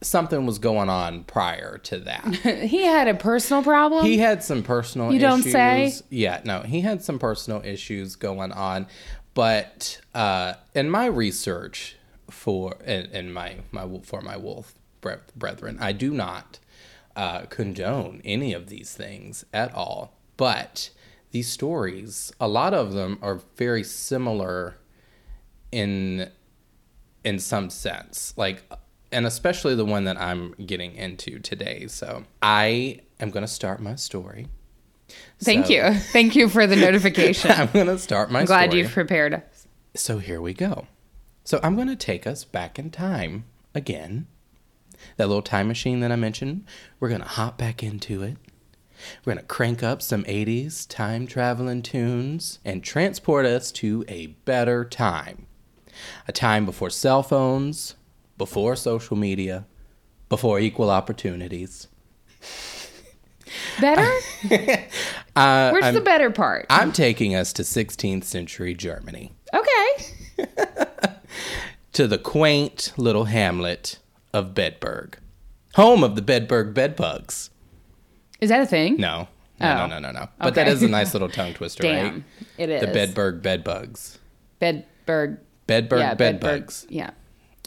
[0.00, 2.24] something was going on prior to that.
[2.68, 4.04] he had a personal problem.
[4.04, 5.52] he had some personal You don't issues.
[5.52, 5.92] say?
[6.08, 8.86] Yeah, no, he had some personal issues going on.
[9.34, 11.96] But uh, in my research
[12.30, 16.58] for in, in my my for my wolf brethren, I do not
[17.16, 20.14] uh, condone any of these things at all.
[20.36, 20.90] But
[21.30, 24.76] these stories, a lot of them are very similar
[25.70, 26.30] in
[27.28, 28.62] in some sense like
[29.12, 31.86] and especially the one that i'm getting into today.
[31.88, 34.48] So i am going to start my story.
[35.40, 35.94] Thank So- you.
[35.94, 37.50] Thank you for the notification.
[37.52, 38.82] i'm going to start my I'm glad story.
[38.82, 39.66] you've prepared us.
[39.94, 40.86] so here we go.
[41.44, 44.26] So i'm going to take us back in time again.
[45.16, 46.64] That little time machine that i mentioned
[47.00, 48.36] we're going to hop back into it.
[49.24, 54.26] We're going to crank up some 80s time traveling tunes and transport us to a
[54.44, 55.46] better time
[56.26, 57.94] a time before cell phones,
[58.36, 59.66] before social media,
[60.28, 61.88] before equal opportunities.
[63.80, 64.08] Better?
[65.36, 66.66] Uh, Where's I'm, the better part?
[66.68, 70.46] I'm taking us to 16th century Germany, okay.
[71.92, 74.00] to the quaint little hamlet
[74.34, 75.14] of Bedburg,
[75.76, 77.50] home of the Bedburg bedbugs.
[78.40, 78.96] Is that a thing?
[78.96, 79.28] No,
[79.60, 79.86] no, no, Oh.
[79.86, 80.28] no, no, no.
[80.40, 80.72] But that Okay.
[80.72, 82.12] is a nice little tongue twister, Damn.
[82.14, 82.22] right?
[82.58, 82.80] It is.
[82.80, 84.18] The Bedburg bedbugs.
[84.60, 85.38] Bedburg.
[85.68, 86.86] Bedburg yeah, bedbugs.
[86.88, 87.10] Yeah,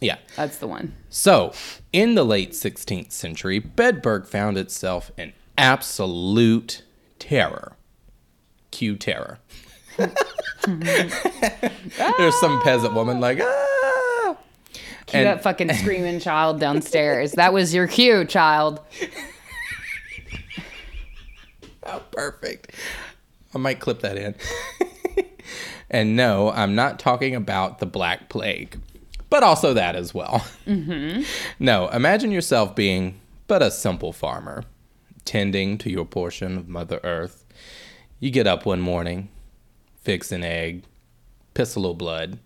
[0.01, 0.17] Yeah.
[0.35, 0.93] that's the one.
[1.09, 1.53] So,
[1.93, 6.81] in the late 16th century, Bedburg found itself in absolute
[7.19, 7.73] terror.
[8.71, 9.37] Cue terror.
[10.67, 14.35] There's some peasant woman like, ah!
[15.05, 17.33] Cue And- that fucking screaming child downstairs.
[17.33, 18.79] That was your cue, child.
[21.83, 22.75] Oh, perfect.
[23.55, 24.35] I might clip that in.
[25.91, 28.79] and no, I'm not talking about the Black Plague,
[29.29, 30.45] but also that as well.
[30.65, 31.23] Mm-hmm.
[31.59, 34.63] No, imagine yourself being but a simple farmer,
[35.25, 37.43] tending to your portion of Mother Earth.
[38.21, 39.27] You get up one morning,
[40.01, 40.83] fix an egg,
[41.53, 42.39] piss a little blood,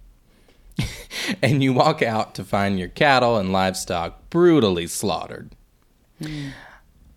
[1.44, 5.52] and you walk out to find your cattle and livestock brutally slaughtered.
[6.20, 6.48] Hmm.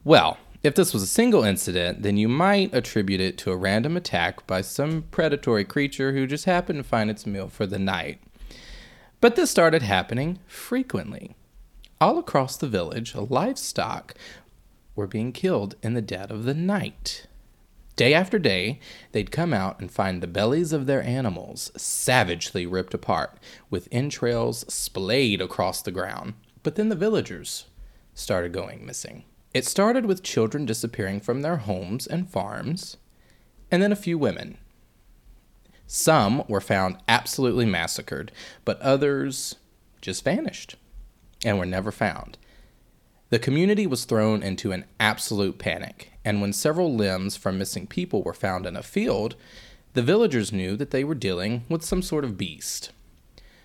[0.04, 3.96] Well, if this was a single incident, then you might attribute it to a random
[3.96, 8.20] attack by some predatory creature who just happened to find its meal for the night.
[9.20, 11.36] But this started happening frequently.
[12.00, 14.14] All across the village, livestock
[14.94, 17.26] were being killed in the dead of the night.
[17.94, 18.78] Day after day,
[19.10, 23.38] they'd come out and find the bellies of their animals savagely ripped apart,
[23.70, 26.34] with entrails splayed across the ground.
[26.62, 27.66] But then the villagers
[28.14, 29.24] started going missing.
[29.54, 32.96] It started with children disappearing from their homes and farms,
[33.70, 34.58] and then a few women.
[35.86, 38.30] Some were found absolutely massacred,
[38.64, 39.56] but others
[40.02, 40.76] just vanished
[41.44, 42.36] and were never found.
[43.30, 48.22] The community was thrown into an absolute panic, and when several limbs from missing people
[48.22, 49.34] were found in a field,
[49.94, 52.90] the villagers knew that they were dealing with some sort of beast.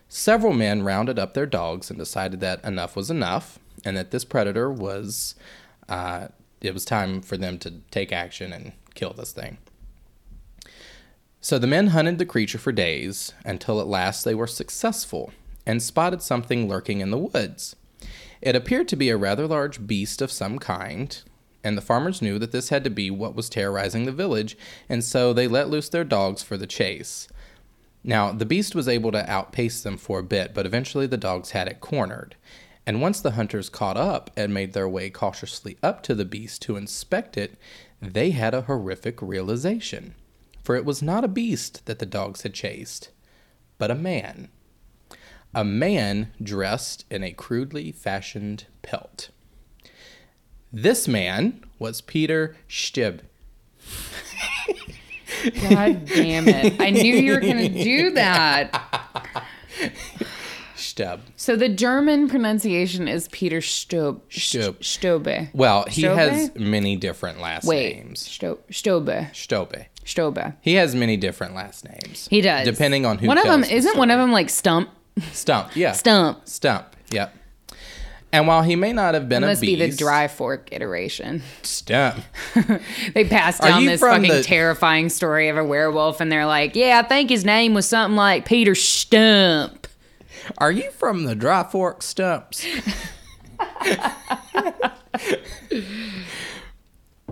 [0.07, 4.25] Several men rounded up their dogs and decided that enough was enough, and that this
[4.25, 5.35] predator was,
[5.93, 6.27] uh,
[6.61, 9.59] it was time for them to take action and kill this thing.
[11.39, 15.31] So the men hunted the creature for days until at last they were successful
[15.67, 17.75] and spotted something lurking in the woods.
[18.41, 21.21] It appeared to be a rather large beast of some kind,
[21.63, 24.57] and the farmers knew that this had to be what was terrorizing the village,
[24.89, 27.27] and so they let loose their dogs for the chase.
[28.03, 31.51] Now, the beast was able to outpace them for a bit, but eventually the dogs
[31.51, 32.35] had it cornered.
[32.85, 36.61] And once the hunters caught up and made their way cautiously up to the beast
[36.63, 37.57] to inspect it,
[38.01, 40.15] they had a horrific realization.
[40.63, 43.09] For it was not a beast that the dogs had chased,
[43.77, 44.49] but a man.
[45.55, 49.29] A man dressed in a crudely fashioned pelt.
[50.71, 53.19] This man was Peter Stib.
[55.69, 56.81] God damn it.
[56.81, 59.11] I knew you were going to do that.
[60.93, 61.21] Stub.
[61.35, 64.21] So the German pronunciation is Peter Stob.
[64.31, 64.79] Stob.
[64.83, 65.49] Stobe.
[65.51, 66.15] Well, he Stobe?
[66.17, 67.95] has many different last Wait.
[67.95, 68.19] names.
[68.19, 69.33] Sto- Stobe.
[69.33, 69.87] Stobe.
[70.05, 70.53] Stobe.
[70.61, 72.27] He has many different last names.
[72.29, 72.65] He does.
[72.65, 74.87] Depending on who One of them the isn't one of them like Stump.
[75.31, 75.93] Stump, yeah.
[75.93, 76.47] Stump.
[76.47, 77.33] Stump, yep.
[78.31, 80.69] And while he may not have been It a must beast, be the dry fork
[80.71, 81.41] iteration.
[81.63, 82.19] stump.
[83.15, 87.01] They passed down this fucking the- terrifying story of a werewolf, and they're like, "Yeah,
[87.03, 89.87] I think his name was something like Peter Stump."
[90.57, 92.65] Are you from the Dry Fork Stumps?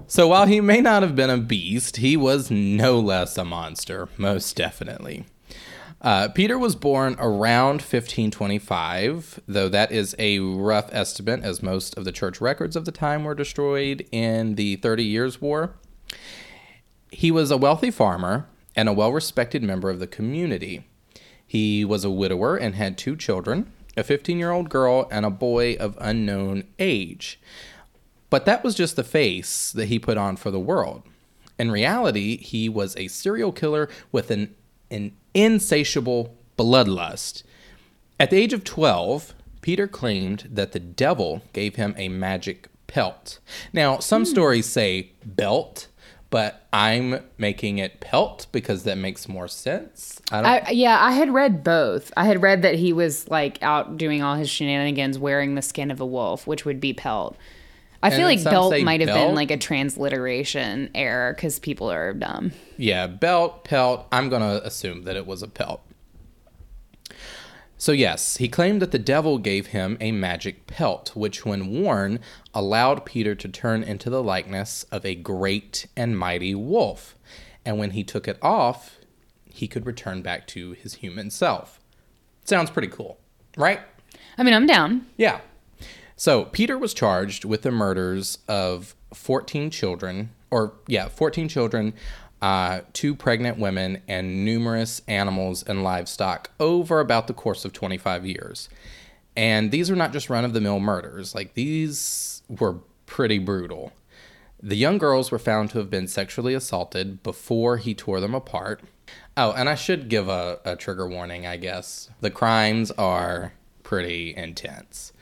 [0.07, 4.09] so while he may not have been a beast, he was no less a monster,
[4.17, 5.25] most definitely.
[6.01, 12.05] Uh, Peter was born around 1525, though that is a rough estimate, as most of
[12.05, 15.75] the church records of the time were destroyed in the Thirty Years' War.
[17.11, 20.87] He was a wealthy farmer and a well respected member of the community.
[21.51, 25.29] He was a widower and had two children a 15 year old girl and a
[25.29, 27.41] boy of unknown age.
[28.29, 31.03] But that was just the face that he put on for the world.
[31.59, 34.55] In reality, he was a serial killer with an,
[34.89, 37.43] an insatiable bloodlust.
[38.17, 43.39] At the age of 12, Peter claimed that the devil gave him a magic pelt.
[43.73, 44.29] Now, some hmm.
[44.29, 45.89] stories say belt,
[46.31, 50.19] but I'm making it pelt because that makes more sense.
[50.31, 52.11] I don't I, yeah, I had read both.
[52.17, 55.91] I had read that he was like out doing all his shenanigans wearing the skin
[55.91, 57.37] of a wolf, which would be pelt.
[58.03, 59.27] I And feel like belt might have belt?
[59.27, 62.51] been like a transliteration error because people are dumb.
[62.77, 64.07] Yeah, belt, pelt.
[64.11, 65.81] I'm going to assume that it was a pelt.
[67.81, 72.19] So, yes, he claimed that the devil gave him a magic pelt, which, when worn,
[72.53, 77.15] allowed Peter to turn into the likeness of a great and mighty wolf.
[77.65, 78.99] And when he took it off,
[79.45, 81.79] he could return back to his human self.
[82.45, 83.17] Sounds pretty cool,
[83.57, 83.79] right?
[84.37, 85.07] I mean, I'm down.
[85.17, 85.39] Yeah.
[86.15, 91.95] So Peter was charged with the murders of 14 children, or yeah, 14 children,
[92.41, 98.25] uh, two pregnant women, and numerous animals and livestock over about the course of 25
[98.25, 98.67] years.
[99.35, 103.93] And these are not just run of the mill murders, like, these were pretty brutal.
[104.61, 108.81] The young girls were found to have been sexually assaulted before he tore them apart.
[109.37, 112.09] Oh, and I should give a, a trigger warning, I guess.
[112.19, 115.13] The crimes are pretty intense.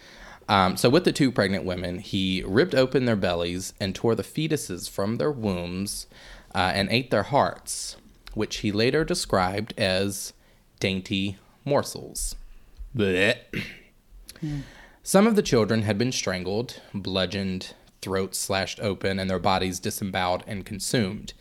[0.48, 4.24] Um, so, with the two pregnant women, he ripped open their bellies and tore the
[4.24, 6.08] fetuses from their wombs
[6.54, 7.96] uh, and ate their hearts,
[8.34, 10.34] which he later described as
[10.80, 12.36] dainty morsels.
[12.96, 13.38] Blech.
[15.04, 20.44] Some of the children had been strangled, bludgeoned, throats slashed open, and their bodies disemboweled
[20.48, 21.34] and consumed.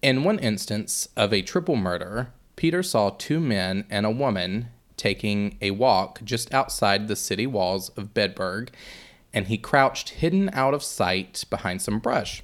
[0.00, 5.58] In one instance of a triple murder, Peter saw two men and a woman taking
[5.60, 8.70] a walk just outside the city walls of Bedburg,
[9.32, 12.42] and he crouched hidden out of sight behind some brush.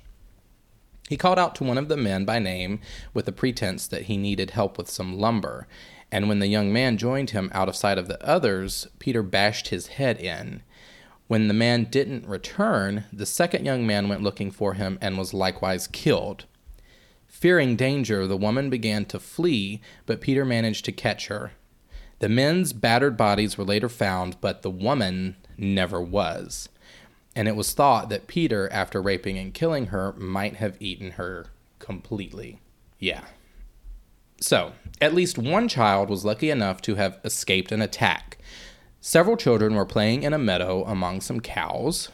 [1.08, 2.80] He called out to one of the men by name
[3.14, 5.66] with the pretense that he needed help with some lumber,
[6.12, 9.68] and when the young man joined him out of sight of the others, Peter bashed
[9.68, 10.62] his head in.
[11.26, 15.34] When the man didn't return, the second young man went looking for him and was
[15.34, 16.46] likewise killed.
[17.26, 21.52] Fearing danger, the woman began to flee, but Peter managed to catch her.
[22.18, 26.68] The men's battered bodies were later found, but the woman never was.
[27.38, 31.46] And it was thought that Peter, after raping and killing her, might have eaten her
[31.78, 32.58] completely.
[32.98, 33.26] Yeah.
[34.40, 38.38] So, at least one child was lucky enough to have escaped an attack.
[39.00, 42.08] Several children were playing in a meadow among some cows.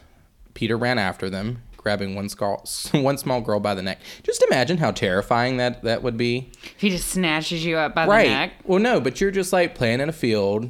[0.53, 4.01] Peter ran after them, grabbing one, scar- one small girl by the neck.
[4.25, 6.51] Just imagine how terrifying that, that would be.
[6.63, 8.25] If he just snatches you up by right.
[8.25, 8.53] the neck.
[8.65, 10.69] Well, no, but you're just like playing in a field,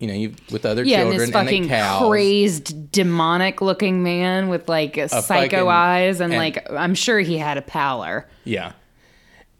[0.00, 2.08] you know, you with other Yeah, and children this fucking and the cows.
[2.08, 7.20] crazed, demonic looking man with like a psycho fucking- eyes, and, and- like I'm sure
[7.20, 8.26] he had a pallor.
[8.44, 8.72] Yeah.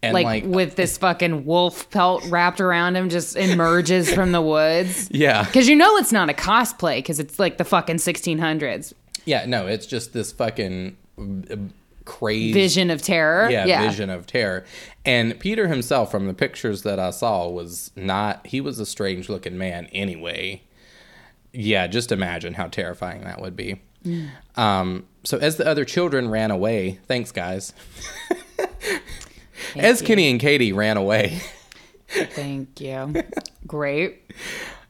[0.02, 4.40] And Like, like, with this fucking wolf pelt wrapped around him, just emerges from the
[4.40, 5.08] woods.
[5.12, 5.44] yeah.
[5.44, 8.94] Because you know it's not a cosplay, because it's like the fucking 1600s
[9.26, 10.96] Yeah, no, it's just this fucking
[12.10, 13.48] crazy vision of terror.
[13.50, 14.64] yeah, vision of terror.
[15.04, 18.46] And Peter himself, from the pictures that I saw, was not.
[18.46, 20.62] He was a strange looking man anyway.
[21.52, 23.80] Yeah, just imagine how terrifying that would be.
[24.56, 27.72] Um, so as the other children ran away, thanks guys.
[29.76, 31.40] as Kenny and Katie ran away,
[32.08, 33.14] Thank you.
[33.66, 34.32] Great.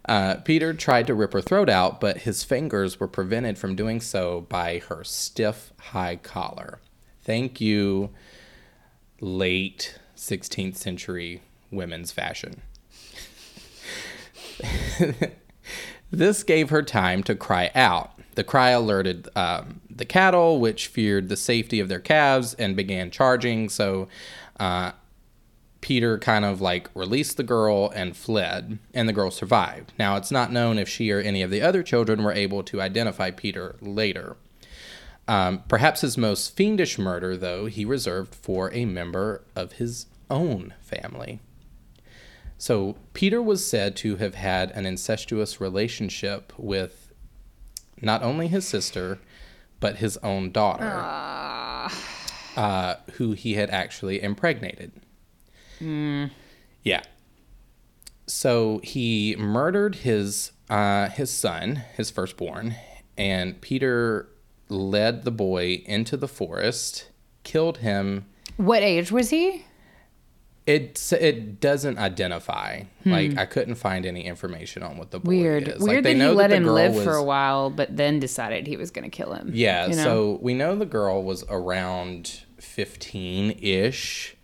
[0.07, 4.01] uh, Peter tried to rip her throat out, but his fingers were prevented from doing
[4.01, 6.81] so by her stiff high collar.
[7.23, 8.11] Thank you,
[9.21, 12.63] late 16th century women's fashion.
[16.11, 18.13] this gave her time to cry out.
[18.35, 23.11] The cry alerted um, the cattle, which feared the safety of their calves and began
[23.11, 23.69] charging.
[23.69, 24.09] So,
[24.59, 24.93] uh,
[25.81, 29.93] Peter kind of like released the girl and fled, and the girl survived.
[29.99, 32.81] Now, it's not known if she or any of the other children were able to
[32.81, 34.37] identify Peter later.
[35.31, 40.75] Um, perhaps his most fiendish murder, though, he reserved for a member of his own
[40.81, 41.39] family.
[42.59, 47.13] So, Peter was said to have had an incestuous relationship with
[48.03, 49.21] not only his sister,
[49.79, 50.91] but his own daughter,
[52.57, 54.91] uh, who he had actually impregnated.
[56.83, 57.03] Yeah.
[58.27, 62.75] So he murdered his uh, his son, his firstborn,
[63.17, 64.29] and Peter
[64.71, 67.09] led the boy into the forest,
[67.45, 68.27] killed him.
[68.57, 69.65] What age was he?
[70.67, 72.83] It it doesn't identify.
[73.03, 73.11] Hmm.
[73.13, 75.69] Like I couldn't find any information on what the boy Weird.
[75.69, 75.81] is.
[75.81, 78.67] Like, Weird they that he let him live was- for a while, but then decided
[78.67, 79.51] he was going to kill him.
[79.53, 80.03] Yeah, you know?
[80.05, 84.37] so we know the girl was around 15-ish,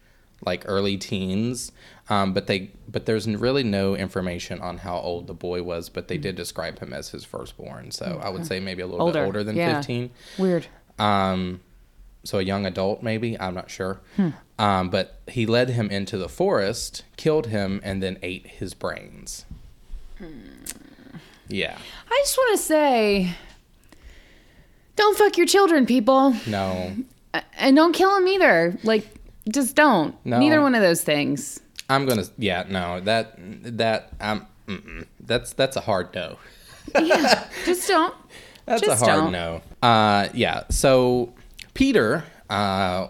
[0.45, 1.70] like early teens.
[2.09, 6.07] Um, but they but there's really no information on how old the boy was, but
[6.09, 7.90] they did describe him as his firstborn.
[7.90, 9.76] So I would say maybe a little Older, bit older than yeah.
[9.78, 10.11] 15.
[10.38, 10.66] Weird.
[11.00, 11.61] Um,
[12.22, 14.00] so a young adult maybe, I'm not sure.
[14.16, 14.28] Hmm.
[14.59, 19.44] Um, but he led him into the forest, killed him and then ate his brains.
[20.18, 20.28] Hmm.
[21.48, 21.76] Yeah.
[22.11, 23.34] I just want to say,
[24.96, 26.94] don't fuck your children, people, No.
[27.59, 28.78] and don't kill them either.
[28.82, 29.07] Like,
[29.48, 30.14] just don't.
[30.24, 30.38] No.
[30.38, 31.61] Neither one of those things.
[31.89, 32.24] I'm gonna.
[32.39, 33.01] Yeah, no.
[33.01, 33.34] That
[33.78, 34.47] that um.
[34.66, 35.07] Mm-mm.
[35.20, 36.39] That's that's a hard no.
[37.01, 38.14] Yeah, just don't.
[38.66, 39.32] That's Just a hard don't.
[39.32, 39.62] no.
[39.80, 40.64] Uh, yeah.
[40.70, 41.32] So
[41.74, 43.07] Peter uh,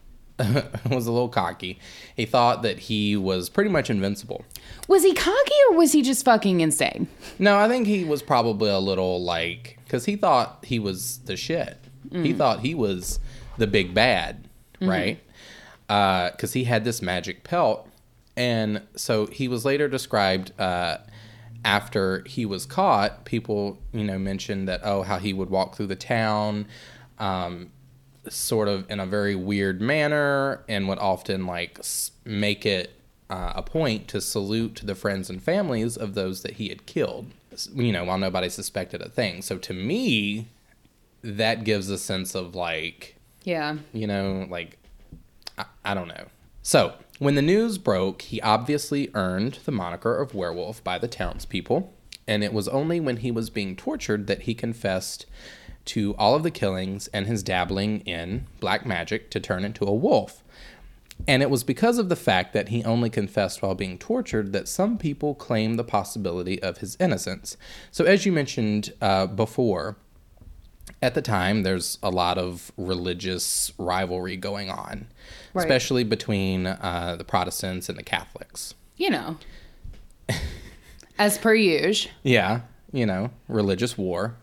[0.38, 1.78] was a little cocky.
[2.16, 4.44] He thought that he was pretty much invincible.
[4.88, 7.06] Was he cocky or was he just fucking insane?
[7.38, 11.36] No, I think he was probably a little like because he thought he was the
[11.36, 11.78] shit.
[12.10, 12.38] He Mm.
[12.38, 13.20] thought he was
[13.58, 14.48] the big bad,
[14.80, 14.88] Mm-hmm.
[14.88, 16.32] right?
[16.32, 17.88] Because he had this magic pelt,
[18.36, 20.98] and so he was later described uh,
[21.64, 23.24] after he was caught.
[23.24, 26.66] People, you know, mentioned that oh, how he would walk through the town.
[27.18, 27.70] Um,
[28.28, 31.78] sort of in a very weird manner and would often like
[32.24, 32.90] make it
[33.30, 37.26] uh, a point to salute the friends and families of those that he had killed
[37.72, 40.48] you know while nobody suspected a thing so to me
[41.22, 43.14] that gives a sense of like
[43.44, 43.76] Yeah.
[43.92, 44.76] you know, like
[45.56, 46.26] I, I don't know.
[46.62, 51.92] So when the news broke, he obviously earned the moniker of werewolf by the townspeople,
[52.28, 55.26] and it was only when he was being tortured that he confessed
[55.86, 59.94] to all of the killings and his dabbling in black magic to turn into a
[59.94, 60.42] wolf.
[61.26, 64.68] And it was because of the fact that he only confessed while being tortured that
[64.68, 67.56] some people claim the possibility of his innocence.
[67.90, 69.96] So, as you mentioned uh, before,
[71.06, 75.06] at the time, there's a lot of religious rivalry going on,
[75.54, 75.62] Right.
[75.62, 78.74] especially between uh, the Protestants and the Catholics.
[78.96, 79.38] You know.
[81.18, 82.12] As per usual.
[82.24, 82.60] Yeah,
[82.92, 84.34] you know, religious war,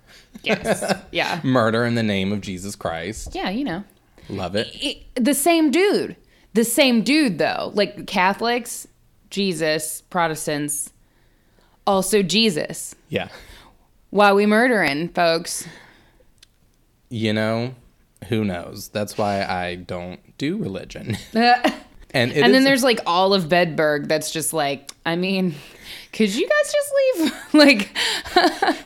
[0.43, 0.95] Yes.
[1.11, 1.41] yeah.
[1.43, 3.35] murder in the name of Jesus Christ.
[3.35, 3.83] Yeah, you know.
[4.29, 4.67] Love it.
[4.81, 6.15] it- the same dude.
[6.53, 7.71] The same dude though.
[7.73, 8.87] Like Catholics,
[9.29, 10.91] Jesus, Protestants,
[11.85, 12.95] also Jesus.
[13.09, 13.27] Yeah.
[14.11, 15.67] Why we murdering, folks?
[17.13, 17.75] You know,
[18.29, 18.87] who knows?
[18.89, 21.15] That's why I don't do religion.
[21.33, 21.71] and
[22.13, 25.53] And, then there's like all of Bedburg that's just like, I mean,
[26.11, 27.33] could you guys just leave?
[27.53, 27.95] like,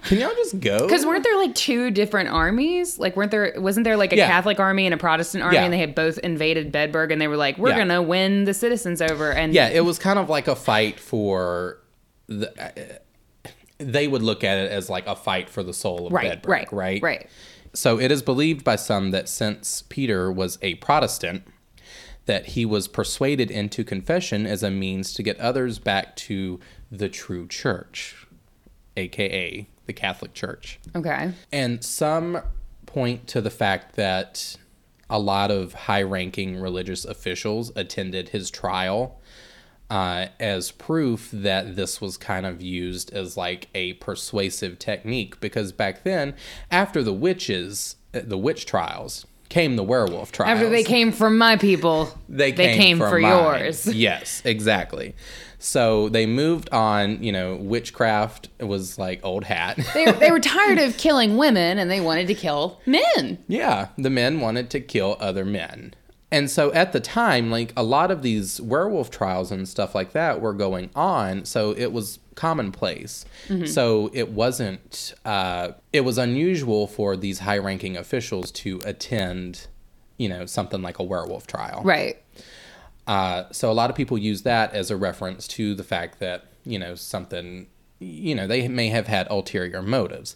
[0.04, 0.80] Can y'all just go?
[0.86, 3.00] because weren't there like two different armies?
[3.00, 4.28] Like, weren't there, wasn't there like a Yeah.
[4.28, 5.64] Catholic army and a Protestant army Yeah.
[5.64, 7.76] and they had both invaded Bedburg and they were like, we're Yeah.
[7.78, 9.32] going to win the citizens over.
[9.32, 11.78] And yeah, it was kind of like a fight for
[12.28, 12.52] the.
[12.62, 12.72] Uh,
[13.80, 16.48] they would look at it as like a fight for the soul of right, Bedburg,
[16.50, 17.02] right, right?
[17.04, 17.30] right.
[17.78, 21.44] So it is believed by some that since Peter was a Protestant,
[22.26, 26.60] that he was persuaded into confession as a means to get others back to
[26.92, 28.26] the true church,
[28.98, 30.80] aka the Catholic Church.
[30.96, 31.32] Okay.
[31.52, 32.42] And some
[32.88, 34.58] point to the fact that
[35.08, 39.22] a lot of high ranking religious officials attended his trial
[39.90, 45.40] uh, as proof that this was kind of used as like a persuasive technique.
[45.40, 46.36] Because back then,
[46.72, 50.58] after the witches, uh, the witch trials, came the werewolf trials.
[50.58, 53.32] After they came from my people, they they came, came from for mine.
[53.32, 53.88] yours.
[53.94, 55.16] Yes, exactly.
[55.60, 57.24] So they moved on.
[57.24, 59.80] You know, witchcraft was like old hat.
[59.94, 63.44] they, they were tired of killing women and they wanted to kill men.
[63.48, 65.94] Yeah, the men wanted to kill other men.
[66.30, 70.12] And so at the time, like a lot of these werewolf trials and stuff like
[70.12, 73.24] that were going on, so it was commonplace.
[73.66, 79.68] So it wasn't, uh, it was unusual for these high ranking officials to attend,
[80.18, 81.82] you know, something like a werewolf trial.
[81.84, 82.22] Right.
[83.08, 86.46] Uh, so a lot of people use that as a reference to the fact that
[86.66, 87.68] you know something,
[88.00, 90.36] you know, they may have had ulterior motives.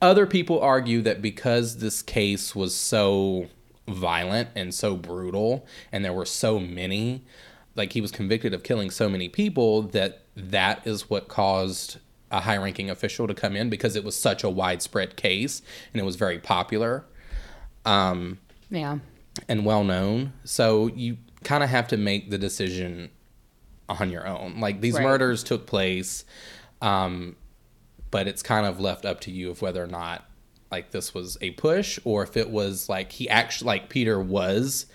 [0.00, 3.48] Other people argue that because this case was so
[3.88, 7.24] violent and so brutal, and there were so many,
[7.74, 11.98] like he was convicted of killing so many people, that that is what caused
[12.30, 15.60] a high-ranking official to come in because it was such a widespread case
[15.92, 17.04] and it was very popular
[17.84, 18.38] um,
[18.70, 18.98] Yeah.
[19.48, 20.32] and well known.
[20.44, 23.10] So you kind of have to make the decision
[23.88, 24.60] on your own.
[24.60, 25.02] Like these Right.
[25.02, 26.24] murders took place,
[26.80, 27.36] um,
[28.10, 30.24] but it's kind of left up to you of whether or not
[30.72, 34.86] like this was a push or if it was like he actually like Peter was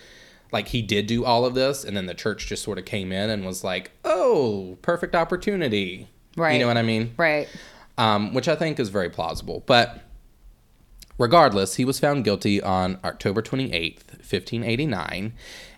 [0.52, 3.12] like he did do all of this and then the church just sort of came
[3.12, 6.54] in and was like, "Oh, perfect opportunity." Right.
[6.54, 7.14] You know what I mean?
[7.18, 7.48] Right.
[7.98, 9.64] um, which I think is very plausible.
[9.66, 10.02] But
[11.18, 15.34] regardless, he was found guilty on October 28th, 1589,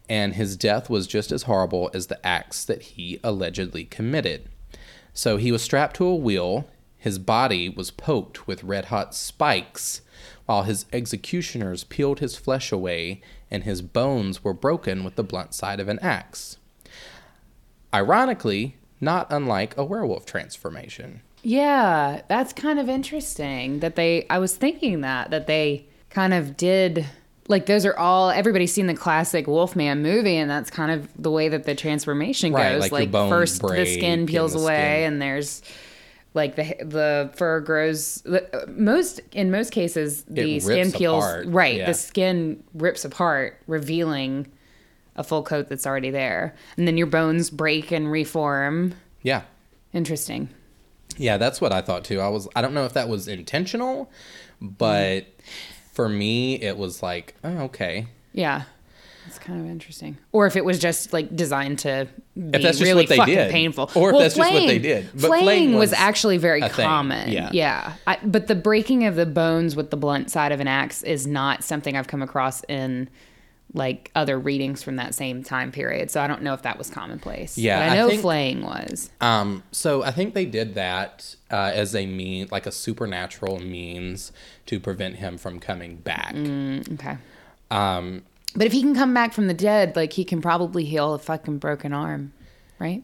[0.10, 4.50] and his death was just as horrible as the acts that he allegedly committed.
[5.14, 6.68] So he was strapped to a wheel,
[7.00, 10.02] his body was poked with red hot spikes,
[10.46, 15.54] while his executioners peeled his flesh away, and his bones were broken with the blunt
[15.54, 16.58] side of an axe.
[17.94, 21.22] Ironically, not unlike a werewolf transformation.
[21.42, 26.58] Yeah, that's kind of interesting that they I was thinking that that they kind of
[26.58, 27.06] did
[27.48, 31.32] like those are all everybody's seen the classic Wolfman movie and that's kind of the
[31.32, 32.82] way that the transformation Right, goes.
[32.82, 35.62] like Like, bones first the skin peels away skin- and there's
[36.34, 38.24] like the the fur grows
[38.68, 41.86] most in most cases the skin peels apart, right yeah.
[41.86, 44.48] the skin rips apart revealing
[45.16, 49.42] a full coat that's already there and then your bones break and reform Yeah.
[49.94, 50.50] interesting
[51.18, 52.22] Yeah, that's what I thought too.
[52.22, 54.10] I was I don't know if that was intentional,
[54.62, 55.92] but mm-hmm.
[55.92, 58.08] for me it was like, oh, okay.
[58.32, 58.64] Yeah.
[59.30, 60.18] It's kind of interesting.
[60.32, 63.18] Or if it was just like designed to be If that's just really what they
[63.18, 63.52] fucking did.
[63.52, 63.92] painful.
[63.96, 65.10] Or if that's just what they did.
[65.14, 66.86] But flaying, flaying was, was actually very a thing.
[66.86, 67.30] common.
[67.30, 67.50] Yeah.
[67.54, 67.94] Yeah.
[68.08, 71.26] I, but the breaking of the bones with the blunt side of an axe is
[71.28, 73.10] not something I've come across in
[73.76, 76.10] like other readings from that same time period.
[76.10, 77.56] So I don't know if that was commonplace.
[77.56, 79.12] Yeah, But I I know think- flaying was.
[79.22, 84.32] Um, so I think they did that uh, as a mean, like a supernatural means
[84.66, 86.34] to prevent him from coming back.
[86.36, 87.18] Okay.
[87.70, 88.24] Um,
[88.56, 91.20] But if he can come back from the dead, like he can probably heal a
[91.20, 92.34] fucking broken arm,
[92.80, 93.04] right?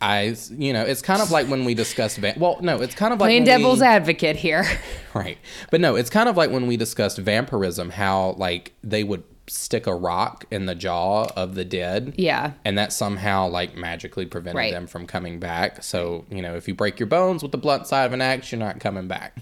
[0.00, 2.18] I, you know, it's kind of like when we discussed.
[2.18, 4.64] Va- well, no, it's kind of like Playing when we- devil's advocate here.
[5.14, 5.38] Right.
[5.70, 9.86] But no, it's kind of like when we discussed vampirism, how like they would stick
[9.86, 12.14] a rock in the jaw of the dead.
[12.18, 12.52] yeah.
[12.64, 14.72] And that somehow like magically prevented Right.
[14.72, 15.84] them from coming back.
[15.84, 18.50] So, you know, if you break your bones with the blunt side of an axe,
[18.50, 19.38] you're not coming back.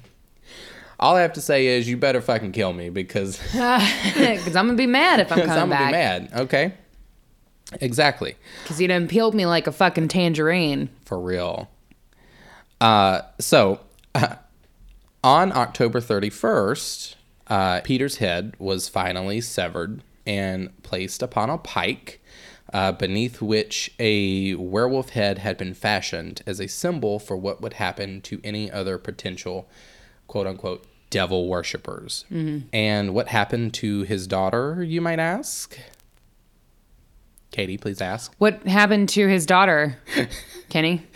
[1.02, 4.74] All I have to say is you better fucking kill me because Because I'm gonna
[4.74, 5.88] be mad if I'm coming I'm gonna back.
[5.88, 6.40] be mad.
[6.42, 6.72] Okay.
[7.80, 8.36] Exactly.
[8.62, 10.90] Because you done peeled me like a fucking tangerine.
[11.04, 11.70] For real.
[12.80, 13.80] Uh, so,
[15.24, 17.14] on October 31st,
[17.48, 22.20] uh, Peter's head was finally severed and placed upon a pike,
[22.72, 27.74] uh, beneath which a werewolf head had been fashioned as a symbol for what would
[27.74, 29.68] happen to any other potential,
[30.26, 32.24] quote unquote, devil worshippers.
[32.72, 35.78] And what happened to his daughter, you might ask?
[37.52, 38.32] Katie, please ask.
[38.38, 39.98] What happened to his daughter,
[40.70, 41.06] Kenny?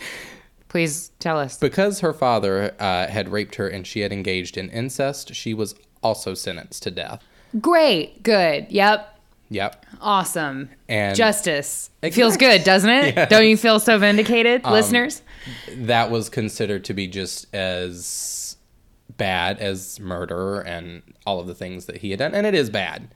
[0.69, 1.57] Please tell us.
[1.57, 5.73] Because her father uh, had raped her and she had engaged in incest, she was
[6.03, 7.23] also sentenced to death.
[7.59, 8.21] Great.
[8.21, 8.67] Good.
[8.71, 9.15] Yep.
[9.49, 9.85] Yep.
[10.01, 10.69] Awesome.
[10.87, 11.89] And Justice.
[12.03, 13.29] It feels good, doesn't it?
[13.29, 15.23] Don't you feel so vindicated, Um, listeners?
[15.71, 18.46] that was considered to be just as
[19.15, 22.69] bad as murder and all of the things that he had done, and it is
[22.69, 23.07] bad.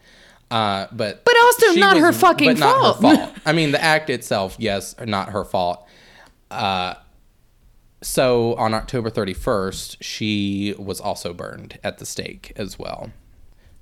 [0.49, 3.19] Uh, but But also not her fucking but not her fault.
[3.19, 3.33] fault.
[3.45, 5.85] I mean, the act itself, yes, not her fault.
[6.49, 6.95] Uh,
[8.01, 13.11] so on October 31st, she was also burned at the stake as well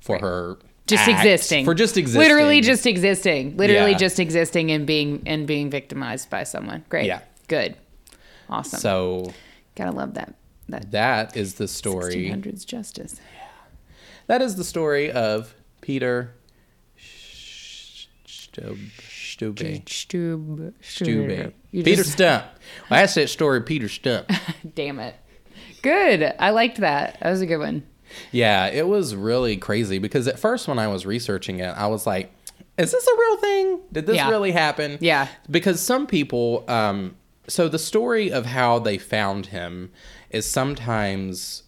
[0.02, 0.58] for her
[0.88, 1.66] Just act- existing.
[1.66, 3.56] for just existing, Literally just existing.
[3.58, 3.98] Literally Yeah.
[3.98, 6.84] just existing and being and being victimized by someone.
[6.90, 7.06] Great.
[7.06, 7.22] Yeah.
[7.48, 7.76] Good.
[8.50, 8.80] Awesome.
[8.80, 9.32] So
[9.76, 10.34] Gotta love that.
[10.72, 12.16] That that is the story.
[12.30, 13.16] 1600s justice.
[13.36, 13.48] Yeah.
[14.28, 16.34] That is the story of Peter
[18.26, 18.78] Stube.
[19.08, 19.58] Stube.
[19.90, 20.74] Stube.
[20.82, 21.54] Stube.
[21.72, 22.46] Peter just- Stump.
[22.90, 24.30] Well, that's that story Peter Stump.
[24.76, 25.16] Damn it.
[25.82, 26.34] Good.
[26.40, 27.18] I liked that.
[27.22, 27.84] That was a good one.
[28.32, 32.06] yeah, it was really crazy because at first when I was researching it, I was
[32.08, 32.32] like,
[32.78, 33.80] is this a real thing?
[33.94, 34.30] Did this Yeah.
[34.30, 34.98] really happen?
[35.00, 35.28] Yeah.
[35.50, 37.16] Because some people, um,
[37.50, 39.92] so the story of how they found him
[40.30, 41.64] is sometimes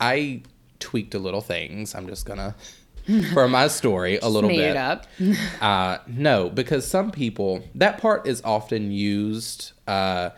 [0.00, 0.42] I
[0.80, 1.94] tweaked a little things.
[1.94, 2.54] I'm just gonna
[3.32, 4.60] for my story a little bit.
[4.60, 5.06] it up.
[5.60, 10.30] Uh, no, because some people that part is often used uh,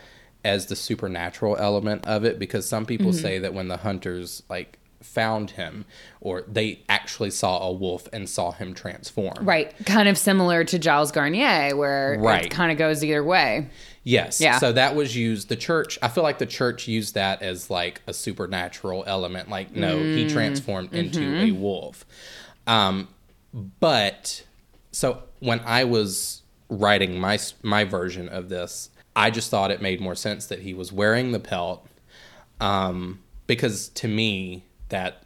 [0.44, 2.38] as the supernatural element of it.
[2.38, 3.20] Because some people Mm-hmm.
[3.22, 5.84] say that when the hunters like found him,
[6.22, 9.36] or they actually saw a wolf and saw him transform.
[9.46, 9.74] Right.
[9.84, 12.46] Kind of similar to Gilles Garnier, where Right.
[12.46, 13.68] it kind of goes either way.
[14.06, 14.40] Yes.
[14.40, 14.58] Yeah.
[14.58, 15.48] So that was used.
[15.48, 15.98] The church.
[16.02, 19.48] I feel like the church used that as like a supernatural element.
[19.48, 20.16] Like, no, Mm.
[20.16, 21.44] he transformed into Mm-hmm.
[21.46, 22.04] a wolf.
[22.66, 23.08] Um,
[23.80, 24.44] but
[24.92, 30.00] so when I was writing my my version of this, I just thought it made
[30.00, 31.86] more sense that he was wearing the pelt,
[32.60, 35.22] um, because to me that,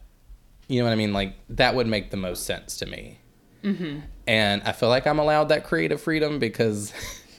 [0.69, 3.19] you know what I mean, like that would make the most sense to me.
[3.65, 4.01] Mm-hmm.
[4.29, 6.93] And I feel like I'm allowed that creative freedom because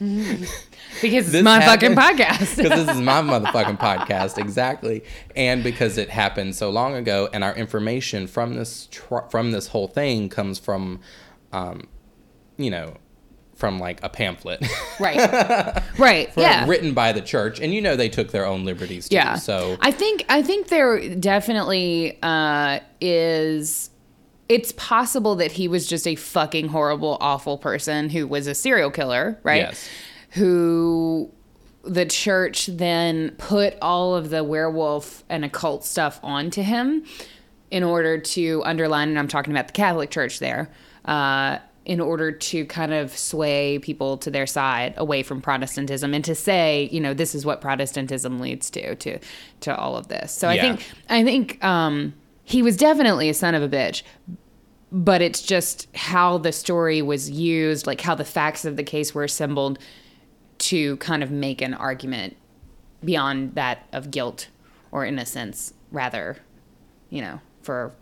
[1.02, 2.56] Because it's This my fucking podcast.
[2.62, 5.02] because this is my motherfucking podcast exactly
[5.36, 9.68] and because it happened so long ago and our information from this tr- from this
[9.68, 11.00] whole thing comes from
[11.52, 11.86] um
[12.56, 12.94] you know
[13.54, 14.64] from like a pamphlet
[15.00, 15.82] right.
[15.98, 16.30] Right.
[16.36, 16.66] yeah.
[16.66, 19.34] written by the church and you know they took their own liberties too Yeah.
[19.36, 23.90] so I think I think there definitely uh, is.
[24.48, 28.90] It's possible that he was just a fucking horrible, awful person who was a serial
[28.90, 29.58] killer, right?
[29.62, 29.88] Yes.
[30.30, 31.32] Who
[31.82, 37.04] the church then put all of the werewolf and occult stuff onto him
[37.70, 40.70] in order to underline, and I'm talking about the Catholic Church there,
[41.04, 46.24] uh, in order to kind of sway people to their side away from Protestantism and
[46.24, 49.18] to say, you know, this is what Protestantism leads to, to,
[49.60, 50.30] to all of this.
[50.32, 52.12] So I think, I think um,
[52.44, 54.02] he was definitely a son of a bitch,
[54.92, 59.14] but it's just how the story was used, like how the facts of the case
[59.14, 59.78] were assembled
[60.60, 62.36] to kind of make an argument
[63.04, 64.48] beyond that of guilt
[64.92, 66.36] or innocence, rather,
[67.10, 67.92] you know, for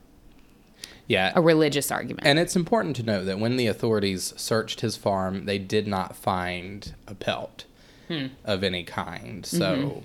[1.08, 2.26] yeah a religious argument.
[2.26, 6.14] and it's important to note that when the authorities searched his farm they did not
[6.14, 7.64] find a pelt
[8.08, 8.26] Hmm.
[8.44, 9.98] of any kind so Mm-hmm.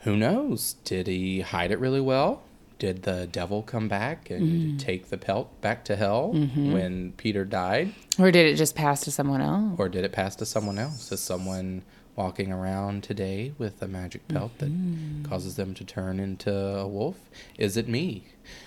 [0.00, 2.42] who knows did he hide it really well
[2.82, 4.76] did the devil come back and Mm-hmm.
[4.78, 9.10] take the pelt back to hell when peter died or did it just pass to
[9.12, 9.78] someone else?
[9.78, 11.82] or did it pass to someone else is someone
[12.16, 15.22] walking around today with a magic pelt Mm-hmm.
[15.22, 17.18] that causes them to turn into a wolf
[17.56, 18.24] is it me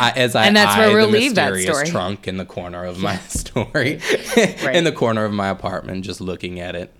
[0.00, 1.86] I, as I And that's where we'll leave that story.
[1.86, 4.00] trunk in the corner of my story,
[4.36, 4.74] Right.
[4.76, 6.92] in the corner of my apartment, just looking at it.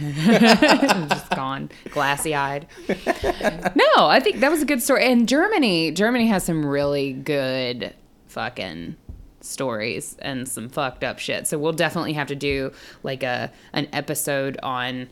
[1.08, 2.66] just gone, glassy eyed.
[2.88, 5.04] No, I think that was a good story.
[5.04, 7.94] And Germany, Germany has some really good
[8.28, 8.96] fucking
[9.40, 11.46] stories and some fucked up shit.
[11.46, 12.72] So we'll definitely have to do
[13.02, 15.08] like a an episode on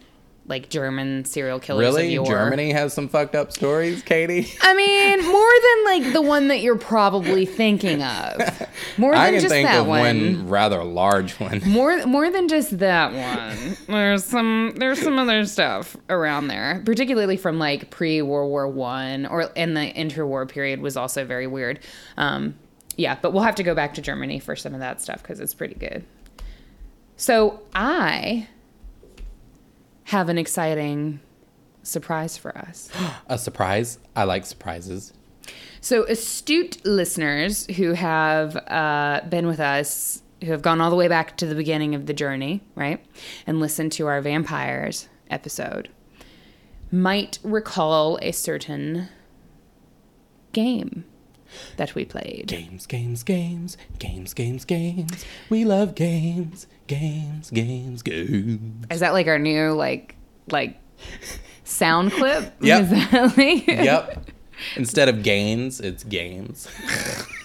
[0.49, 1.83] like German serial killers.
[1.83, 2.15] Really.
[2.25, 4.51] Germany has some fucked up stories, Katie.
[4.63, 8.39] I mean, more than like the one that you're probably thinking of.
[8.97, 10.01] More than I can just think that of one.
[10.01, 11.61] one rather large one.
[11.67, 13.77] More more than just that one.
[13.87, 19.27] There's some there's some other stuff around there, particularly from like pre World War One
[19.27, 21.81] or in the interwar period was also very weird.
[22.17, 22.55] Um,
[22.97, 25.41] yeah, but we'll have to go back to Germany for some of that stuff because
[25.41, 26.05] it's pretty good.
[27.17, 28.49] So I
[30.09, 31.21] have an exciting
[31.83, 32.91] surprise for us.
[33.27, 33.99] A surprise.
[34.17, 35.13] I like surprises.
[35.83, 41.09] So, astute listeners who have uh, been with us, who have gone all the way
[41.09, 43.05] back to the beginning of the journey, right,
[43.47, 45.91] and listened to our vampires episode,
[46.91, 49.09] might recall a certain
[50.53, 51.05] game
[51.77, 52.47] that we played.
[52.47, 55.25] Games, games, games, games, games, games.
[55.51, 58.87] We love games, games, games, games.
[58.91, 60.17] Is that like our new like
[60.51, 60.79] like
[61.65, 62.53] sound clip?
[62.61, 62.83] Yep.
[62.83, 64.31] Is that like- Yep.
[64.77, 66.69] Instead of gains, it's games.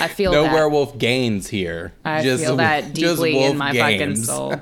[0.00, 0.52] I feel No that.
[0.52, 1.92] werewolf gains here.
[2.04, 4.26] I Just- feel that just deeply in my fucking games.
[4.34, 4.60] soul.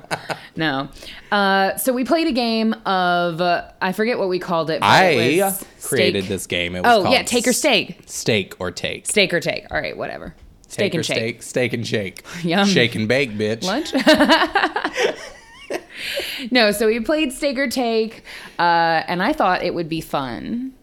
[0.55, 0.89] No.
[1.31, 4.81] Uh, so we played a game of uh, I forget what we called it.
[4.81, 6.75] But I it created this game.
[6.75, 9.07] It was Oh yeah, take or steak, Steak or take.
[9.07, 9.65] steak or take.
[9.71, 10.35] All right, whatever.
[10.67, 11.17] Steak Take or and shake.
[11.17, 11.43] steak.
[11.43, 12.23] Steak and shake.
[12.43, 12.67] Yum.
[12.67, 13.63] Shake and bake, bitch.
[13.63, 13.93] Lunch.
[16.51, 18.23] no, so we played steak or take,
[18.59, 20.73] uh, and I thought it would be fun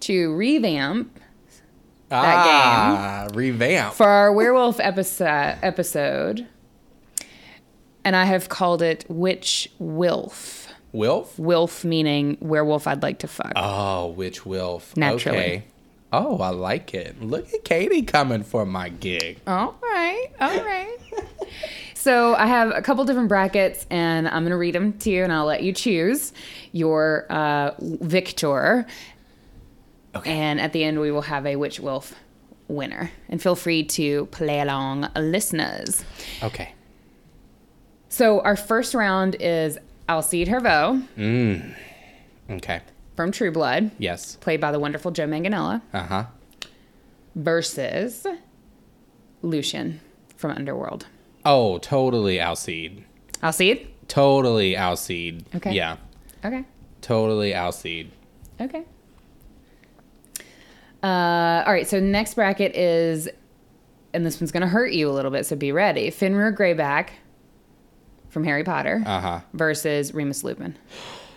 [0.00, 1.18] to revamp
[2.12, 3.94] ah, revamp.
[3.94, 5.58] for our werewolf episode.
[5.62, 6.46] Episode,
[8.04, 10.68] and I have called it Which Wilf.
[10.92, 11.38] Wilf?
[11.38, 13.52] Wilf meaning werewolf I'd like to fuck.
[13.56, 14.96] Oh, Which Wilf?
[14.96, 15.38] Naturally.
[15.38, 15.64] Okay.
[16.14, 17.22] Oh, I like it.
[17.22, 19.38] Look at Katie coming for my gig.
[19.46, 20.98] All right, all right.
[21.94, 25.32] so I have a couple different brackets, and I'm gonna read them to you, and
[25.32, 26.34] I'll let you choose
[26.72, 28.86] your uh, victor.
[30.14, 30.30] Okay.
[30.30, 32.14] And at the end, we will have a Witch Wolf
[32.68, 33.10] winner.
[33.28, 36.04] And feel free to play along, listeners.
[36.42, 36.74] Okay.
[38.08, 41.00] So our first round is Alcide Herveaux
[42.50, 42.80] Okay.
[43.16, 44.36] from True Blood, Yes.
[44.36, 46.24] played by the wonderful Joe Manganiello, Uh huh.
[47.34, 48.26] versus
[49.40, 50.00] Lucian
[50.36, 51.06] from Underworld.
[51.44, 53.04] Oh, totally Alcide.
[53.42, 53.86] Alcide?
[54.08, 55.44] Totally Alcide.
[55.54, 55.72] Okay.
[55.72, 55.96] Yeah.
[56.44, 56.64] Okay.
[57.00, 58.10] Totally Alcide.
[58.60, 58.84] Okay.
[61.02, 61.86] Uh, all right.
[61.88, 63.28] So next bracket is,
[64.14, 66.10] and this one's going to hurt you a little bit, so be ready.
[66.10, 67.08] Fenrir Greyback
[68.28, 69.40] from Harry Potter Uh huh.
[69.52, 70.76] versus Remus Lupin.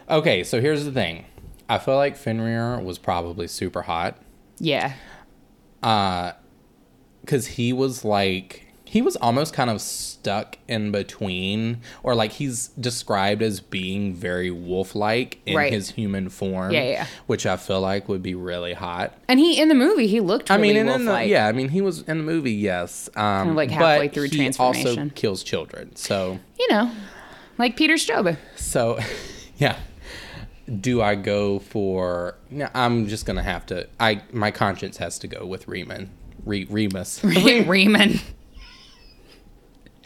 [0.10, 1.26] Okay, so here's the thing.
[1.68, 4.18] I feel like Fenrir was probably super hot.
[4.60, 4.94] Yeah.
[5.82, 6.34] Uh,
[7.22, 8.65] because he was like
[8.96, 14.50] he was almost kind of stuck in between or like he's described as being very
[14.50, 15.74] wolf-like in Right.
[15.74, 17.08] his human form Yeah, yeah.
[17.28, 20.50] which i feel like would be really hot And he in the movie he looked
[20.50, 23.10] i really mean and in the, yeah i mean he was in the movie yes
[23.18, 26.90] um of like halfway but through he also kills children so You know,
[27.58, 28.38] like Peter Strobel.
[28.56, 28.98] so
[29.58, 29.76] yeah
[30.82, 35.28] do i go for no, i'm just gonna have to i my conscience has to
[35.28, 36.08] go with Reman.
[36.46, 38.20] Re, remus Riemann.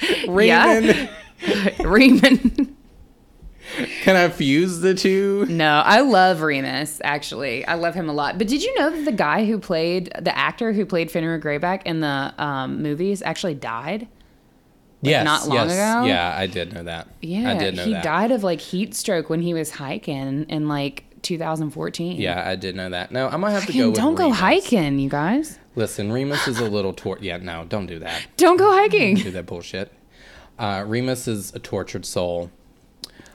[0.27, 1.09] Raymond.
[1.79, 2.75] Riemann.
[4.01, 5.45] Can I fuse the two?
[5.47, 7.65] No, I love Remus, actually.
[7.65, 8.37] I love him a lot.
[8.37, 11.83] But did you know that the guy who played, the actor who played Fenrir Greyback
[11.85, 14.07] in the um, movies actually died?
[15.01, 15.71] yes, not long yes.
[15.71, 16.07] ago?
[16.07, 17.07] Yeah, I did know that.
[17.21, 17.51] Yeah.
[17.51, 17.87] I did know that.
[17.87, 18.03] he that.
[18.03, 22.19] died of like heat stroke when he was hiking in like 2014.
[22.19, 23.11] Yeah, I did know that.
[23.11, 24.39] No, I'm gonna have to go with don't go Remus.
[24.39, 25.59] hiking, you guys.
[25.79, 27.17] Listen, Remus is a little tor.
[27.21, 28.21] Yeah, no, don't do that.
[28.37, 29.15] Don't go hiking.
[29.15, 29.93] Don't do that bullshit.
[30.57, 32.51] Uh, Remus is a tortured soul.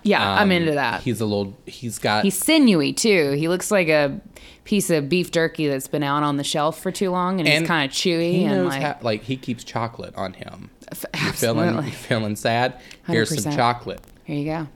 [0.02, 1.00] Yeah, I'm Um, into that.
[1.00, 1.56] He's a little.
[1.64, 2.22] He's got.
[2.24, 3.30] He's sinewy too.
[3.32, 4.20] He looks like a
[4.64, 7.60] piece of beef jerky that's been out on the shelf for too long and, and
[7.62, 10.68] he's kind of chewy He and like, how, like he keeps chocolate on him.
[10.92, 11.84] f- You're feeling, absolutely.
[11.90, 12.78] you're feeling sad.
[13.06, 13.56] Here's some 100%.
[13.56, 14.00] chocolate.
[14.24, 14.68] Here you go.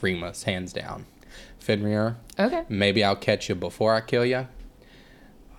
[0.00, 1.06] Remus, hands down.
[1.58, 2.62] Fenrir, Okay.
[2.68, 4.46] maybe I'll catch you before I kill you.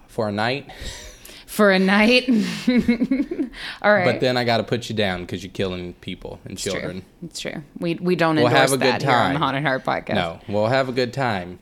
[0.07, 0.69] For a night,
[1.55, 2.27] For a night.
[3.81, 4.03] All right.
[4.03, 6.99] but then I got to put you down because you're killing people and it's children.
[6.99, 7.27] true.
[7.29, 7.63] It's true.
[7.79, 9.39] We we don't We'll endorse have a good that here on the.
[9.39, 10.15] Haunted Heart podcast.
[10.15, 11.59] No, we'll have a good time,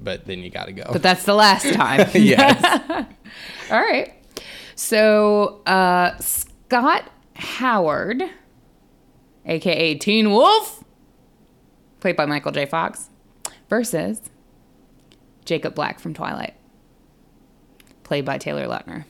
[0.00, 0.84] but then you got to go.
[0.90, 2.08] But that's the last time.
[2.14, 2.64] yes.
[3.70, 4.14] All right.
[4.74, 8.22] So uh, Scott Howard,
[9.44, 10.82] aka Teen Wolf,
[12.00, 12.64] played by Michael J.
[12.64, 13.10] Fox,
[13.68, 14.22] versus
[15.44, 16.54] Jacob Black from Twilight,
[18.06, 19.04] played by Taylor Lautner,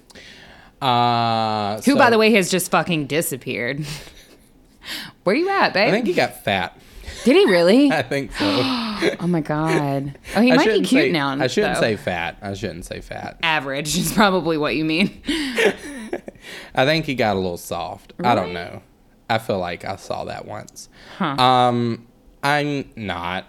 [0.83, 3.85] Uh, who, so by the way, has just fucking disappeared.
[5.25, 5.89] Where you at, babe?
[5.89, 6.79] I think he got fat.
[7.25, 7.91] Did he really?
[7.93, 8.45] I think so.
[9.21, 10.19] oh my god.
[10.35, 11.29] Oh, he I might be cute say, now.
[11.31, 11.81] I shouldn't though.
[11.81, 12.39] say fat.
[12.43, 13.39] I shouldn't say fat.
[13.43, 15.23] average is probably what you mean.
[16.75, 18.13] I think he got a little soft.
[18.23, 18.83] I don't know.
[19.29, 20.89] I feel like I saw that once.
[21.19, 21.35] Huh.
[21.43, 22.07] Um,
[22.43, 23.47] I'm not.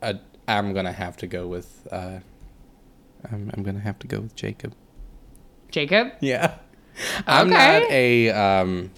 [0.00, 1.86] A, I'm gonna have to go with.
[1.90, 2.20] Uh,
[3.30, 4.74] I'm, I'm gonna have to go with Jacob.
[5.70, 6.12] Jacob?
[6.20, 6.54] Yeah.
[7.26, 7.80] I'm Okay.
[7.80, 8.30] not a.
[8.30, 8.90] Um,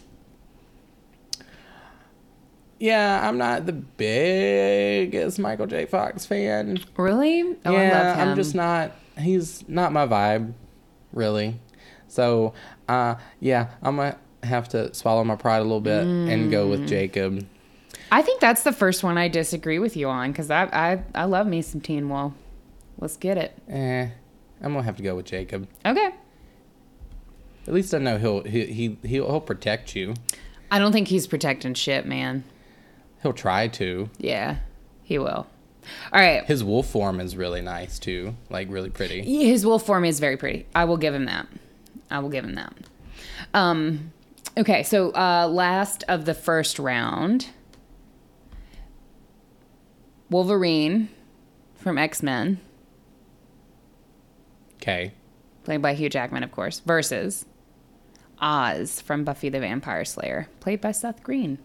[2.78, 5.86] yeah, I'm not the biggest Michael J.
[5.86, 6.78] Fox fan.
[6.96, 7.42] Really?
[7.64, 8.28] Oh, I yeah, love him.
[8.28, 8.92] I'm just not.
[9.18, 10.54] He's not my vibe,
[11.12, 11.60] really.
[12.08, 12.54] So,
[12.88, 16.70] uh, yeah, I'm gonna have to swallow my pride a little bit and go Mm.
[16.70, 17.46] with Jacob.
[18.10, 21.24] I think that's the first one I disagree with you on because I, I I
[21.24, 22.32] love me some Teen Wolf.
[23.02, 23.52] Let's get it.
[23.68, 24.08] Eh,
[24.62, 25.66] I'm gonna have to go with Jacob.
[25.84, 26.14] Okay.
[27.66, 30.14] At least I know he'll he, he he'll, he'll protect you.
[30.70, 32.44] I don't think he's protecting shit, man.
[33.20, 34.08] He'll try to.
[34.18, 34.58] Yeah,
[35.02, 35.48] he will.
[36.12, 36.44] All right.
[36.44, 39.22] His wolf form is really nice too, like really pretty.
[39.22, 40.66] His wolf form is very pretty.
[40.72, 41.48] I will give him that.
[42.08, 42.72] I will give him that.
[43.52, 44.12] Um,
[44.56, 47.48] okay, so uh, last of the first round,
[50.30, 51.08] Wolverine
[51.74, 52.60] from X Men,
[54.82, 55.12] Okay.
[55.64, 57.46] played by Hugh Jackman, of course, versus
[58.40, 61.58] Oz from Buffy the Vampire Slayer, played by Seth Green.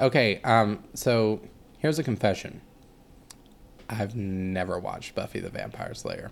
[0.00, 0.40] Okay.
[0.42, 0.82] Um.
[0.94, 1.40] So
[1.78, 2.60] here's a confession.
[3.88, 6.30] I've never watched Buffy the Vampire Slayer.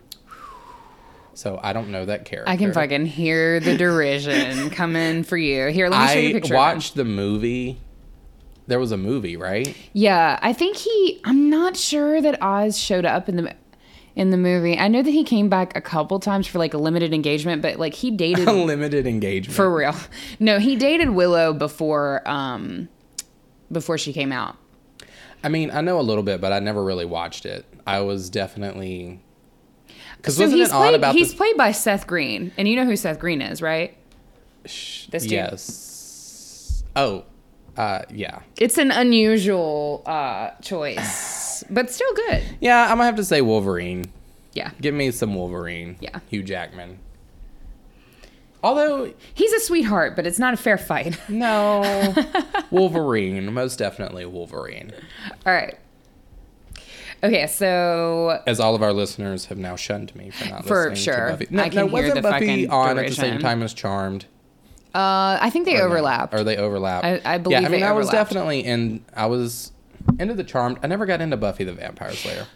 [1.34, 2.50] So I don't know that character.
[2.50, 5.68] I can fucking hear the derision coming for you.
[5.68, 6.54] Here, let me show you a I picture.
[6.54, 6.58] him.
[6.58, 7.78] watched the movie.
[8.66, 9.76] There was a movie, right?
[9.92, 11.20] Yeah, I think he.
[11.24, 13.54] I'm not sure that Oz showed up in the
[14.16, 14.78] in the movie.
[14.78, 17.78] I know that he came back a couple times for like a limited engagement, but
[17.78, 19.54] like he dated a Limited engagement.
[19.56, 19.94] for real.
[20.38, 22.88] No, he dated Willow before um
[23.72, 24.56] before she came out.
[25.42, 27.64] I mean, I know a little bit, but I never really watched it.
[27.86, 29.20] I was definitely
[30.18, 30.94] Because So wasn't he's it on played.
[30.96, 31.36] about he's this?
[31.36, 33.96] played by Seth Green, and you know who Seth Green is, right?
[34.64, 35.30] This dude.
[35.32, 36.84] yes.
[36.94, 37.24] Oh,
[37.76, 38.40] uh, yeah.
[38.58, 40.98] It's an unusual uh, choice,
[41.68, 42.42] but still good.
[42.60, 44.12] Yeah, I'm gonna have to say Wolverine.
[44.52, 45.96] Yeah, Give me some Wolverine.
[46.00, 46.18] Yeah.
[46.28, 46.98] Hugh Jackman.
[48.62, 51.18] Although, he's a sweetheart, but it's not a fair fight.
[51.28, 52.14] no,
[52.70, 54.92] Wolverine, most definitely Wolverine.
[55.46, 55.78] All right.
[57.22, 60.96] Okay, so As all of our listeners have now shunned me for not For listening
[60.96, 61.26] sure.
[61.26, 61.46] to Buffy.
[61.50, 64.24] No, I can no, hear wasn't the Buffy on at the same time as Charmed?
[64.94, 66.32] uh, I think they Or no?
[66.32, 67.04] Or they overlap?
[67.04, 69.04] I- I believe Yeah, I mean, I was definitely in.
[69.14, 69.72] I was
[70.18, 70.78] into the Charmed.
[70.82, 72.46] I never got into Buffy the Vampire Slayer.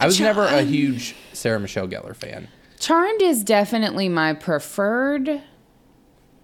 [0.00, 2.48] I was never a huge Sarah Michelle Gellar fan.
[2.78, 5.42] Charmed is definitely my preferred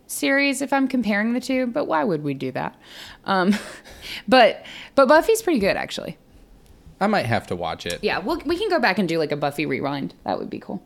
[0.07, 2.77] series if I'm comparing the two, but why would we do that?
[3.25, 3.55] Um,
[4.29, 4.65] but
[4.95, 6.19] but Buffy's pretty good actually.
[7.01, 7.99] I might have to watch it.
[8.03, 10.15] Yeah, we'll, we can go back and do like a Buffy rewind.
[10.25, 10.83] That would be cool.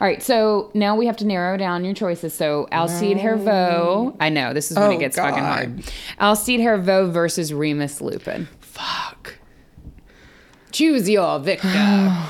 [0.00, 2.34] All right, so now we have to narrow down your choices.
[2.34, 4.14] So Alcide Herveaux.
[4.20, 5.76] I know this is when Oh, it gets fucking hard.
[5.76, 5.92] God.
[6.20, 8.48] Alcide Herveaux versus Remus Lupin.
[8.72, 9.34] Fuck.
[10.70, 11.68] Choose your victor.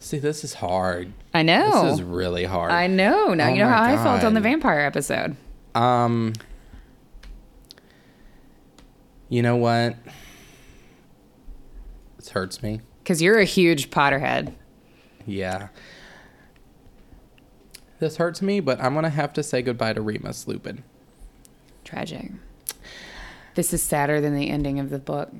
[0.00, 1.12] See, this is hard.
[1.32, 1.84] I know.
[1.84, 2.72] This is really hard.
[2.72, 3.32] I know.
[3.32, 5.36] Now Oh you know how I felt on the vampire episode.
[5.76, 6.32] Um.
[9.28, 9.96] You know what?
[12.16, 12.80] This hurts me.
[13.04, 14.52] Because you're a huge Potterhead.
[15.26, 15.68] Yeah.
[18.00, 20.82] This hurts me, but I'm gonna have to say goodbye to Remus Lupin.
[21.84, 22.32] Tragic.
[23.54, 25.30] This is sadder than the ending of the book.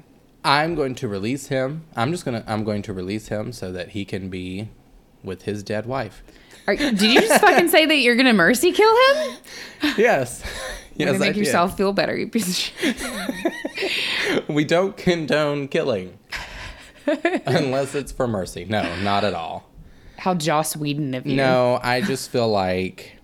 [0.45, 1.85] I'm going to release him.
[1.97, 2.45] I'm just gonna.
[2.47, 4.69] I'm going to release him so that he can be
[5.23, 6.23] with his dead wife.
[6.67, 9.37] Are, did you just fucking say that you're gonna mercy kill him?
[9.99, 10.43] Yes.
[10.97, 11.45] Yes, yes, to I make did.
[11.45, 14.45] yourself feel better, you piece of shit.
[14.49, 16.17] We don't condone killing,
[17.47, 18.65] unless it's for mercy.
[18.65, 19.69] No, not at all.
[20.19, 21.35] How Joss Whedon of you.
[21.35, 23.19] No, I just feel like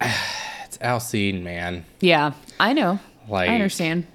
[0.78, 1.84] it's Alcide, man.
[2.00, 2.98] Yeah, I know.
[3.28, 4.06] Like I understand.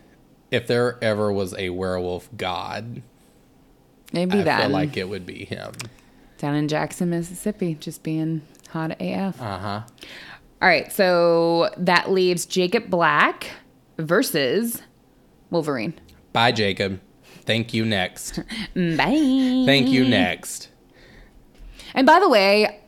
[0.51, 3.01] If there ever was a werewolf god,
[4.11, 5.74] Maybe I that feel like it would be him.
[6.38, 9.41] down in Jackson, Mississippi, just being hot AF.
[9.41, 9.82] Uh huh.
[10.61, 13.47] All right, so that leaves Jacob Black
[13.97, 14.82] versus
[15.49, 15.93] Wolverine.
[16.32, 17.01] Bye, Jacob.
[17.45, 17.84] Thank you.
[17.86, 18.38] Next.
[18.76, 19.64] Bye.
[19.66, 20.07] Thank you.
[20.07, 20.70] Next.
[21.93, 22.80] And by the way,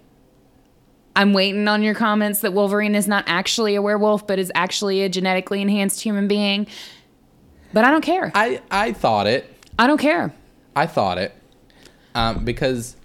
[1.15, 5.01] I'm waiting on your comments that Wolverine is not actually a werewolf, but is actually
[5.03, 6.67] a genetically enhanced human being.
[7.73, 8.31] But I don't care.
[8.35, 9.51] I I thought it.
[9.79, 10.33] I don't care.
[10.75, 11.33] I thought it.
[12.13, 12.95] Um, because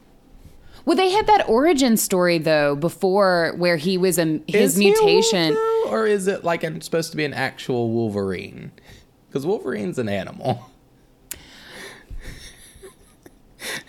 [0.85, 4.99] Well, they had that origin story though before where he was a his a wolf,
[5.03, 5.57] mutation.
[5.89, 8.73] or is it like it's supposed to be an actual Wolverine?
[9.29, 10.67] Because Wolverine's an animal.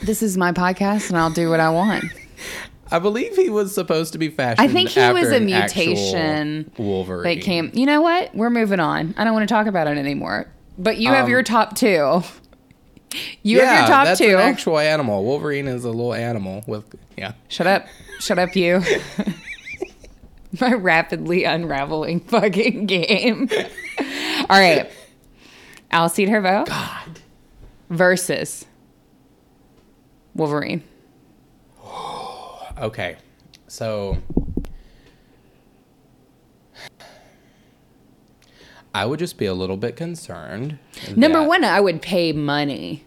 [0.04, 2.04] This is my podcast, and I'll do what I want.
[2.92, 4.70] I believe he was supposed to be fashioned.
[4.70, 7.24] I think he was a mutation Wolverine.
[7.24, 7.72] That came.
[7.74, 8.36] You know what?
[8.36, 9.14] We're moving on.
[9.18, 10.48] I don't want to talk about it anymore.
[10.78, 12.22] But you have Um, your top two.
[13.44, 14.30] You yeah, have your top that's two.
[14.36, 15.24] an actual animal.
[15.24, 16.86] Wolverine is a little animal with
[17.18, 17.34] yeah.
[17.50, 17.86] Shut up.
[18.20, 18.82] Shut up, you.
[20.60, 23.50] My rapidly unraveling fucking game.
[24.50, 24.90] All right.
[25.92, 26.66] Alcide Herveaux.
[26.66, 27.20] God.
[27.90, 28.66] Versus
[30.36, 30.84] Wolverine.
[32.82, 33.16] Okay,
[33.68, 34.18] so
[38.94, 40.78] I would just be a little bit concerned.
[41.16, 43.04] Number one, I would pay money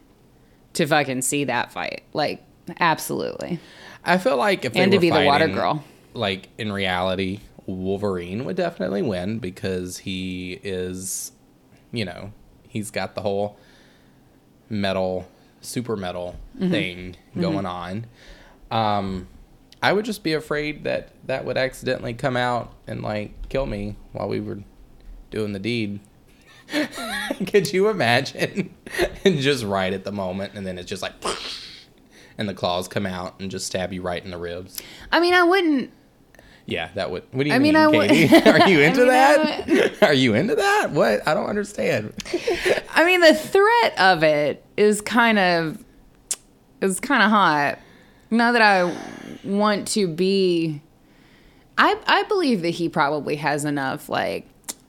[0.74, 2.02] to fucking see that fight.
[2.12, 2.42] Like,
[2.80, 3.58] absolutely.
[4.04, 5.84] I feel like if they And to be the water girl.
[6.14, 11.32] like in reality, Wolverine would definitely win because he is,
[11.92, 12.32] you know,
[12.68, 13.58] he's got the whole
[14.70, 15.28] metal,
[15.60, 16.70] super metal Mm-hmm.
[16.70, 18.06] thing going on.
[18.70, 19.26] Um,
[19.84, 23.96] I would just be afraid that that would accidentally come out and like kill me
[24.12, 24.60] while we were
[25.30, 26.00] doing the deed.
[27.46, 28.74] Could you imagine?
[29.26, 31.12] and just right at the moment, and then it's just like,
[32.38, 34.80] and the claws come out and just stab you right in the ribs.
[35.12, 35.90] I mean, I wouldn't.
[36.64, 37.24] Yeah, that would.
[37.32, 38.34] What do you I mean, mean, I would- Katie?
[38.48, 40.02] Are you into mean, that?
[40.02, 40.92] Are you into that?
[40.92, 41.28] What?
[41.28, 42.14] I don't understand.
[42.88, 45.84] I mean, the threat of it is kind of
[46.80, 47.78] is kind of hot.
[48.34, 48.94] Not that I
[49.44, 50.80] want to be.
[51.78, 54.46] I I believe that he probably has enough like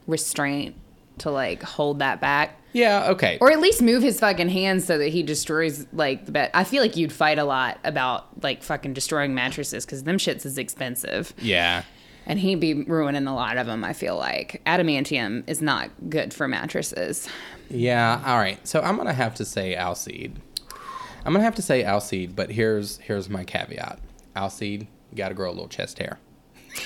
[0.08, 0.76] restraint
[1.20, 3.12] to like hold that back, Yeah.
[3.12, 3.38] Okay.
[3.40, 6.52] or at least move his fucking hands so that he destroys like the bed.
[6.54, 10.46] I feel like you'd fight a lot about like fucking destroying mattresses because them shits
[10.46, 11.34] is expensive.
[11.38, 11.84] yeah.
[12.28, 14.60] And he'd be ruining a lot of them, I feel like.
[14.66, 17.30] Adamantium is not good for mattresses.
[17.70, 18.58] Yeah, all right.
[18.68, 20.34] So I'm gonna have to say Alcide.
[21.26, 24.00] I'm gonna have to say Alcide, but here's here's my caveat.
[24.36, 26.20] Alcide, you gotta grow a little chest hair.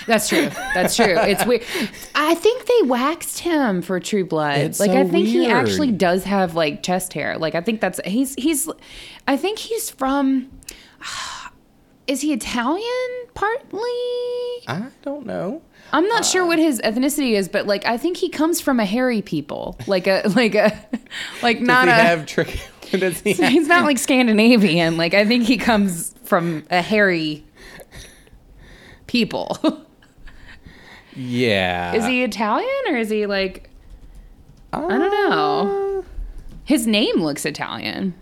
[0.08, 0.50] That's true.
[0.74, 1.18] That's true.
[1.30, 1.64] It's weird.
[2.16, 4.60] I think they waxed him for True Blood.
[4.60, 7.38] It's like so I think he actually does have like chest hair.
[7.38, 8.70] Like I think that's he's he's
[9.28, 10.50] I think he's from
[12.08, 13.82] is he Italian partly?
[14.68, 15.62] I don't know.
[15.92, 18.80] I'm not sure uh, what his ethnicity is, but like I think he comes from
[18.80, 19.78] a hairy people.
[19.88, 20.72] Like a like a
[21.42, 22.60] like not a have trick?
[23.00, 24.98] Does he have, he's not like Scandinavian.
[24.98, 27.44] Like I think he comes from a hairy
[29.08, 29.58] people.
[31.16, 31.94] yeah.
[31.94, 33.70] is he Italian or is he like
[34.74, 36.00] I I don't know.
[36.00, 36.04] Uh.
[36.64, 38.14] His name looks Italian.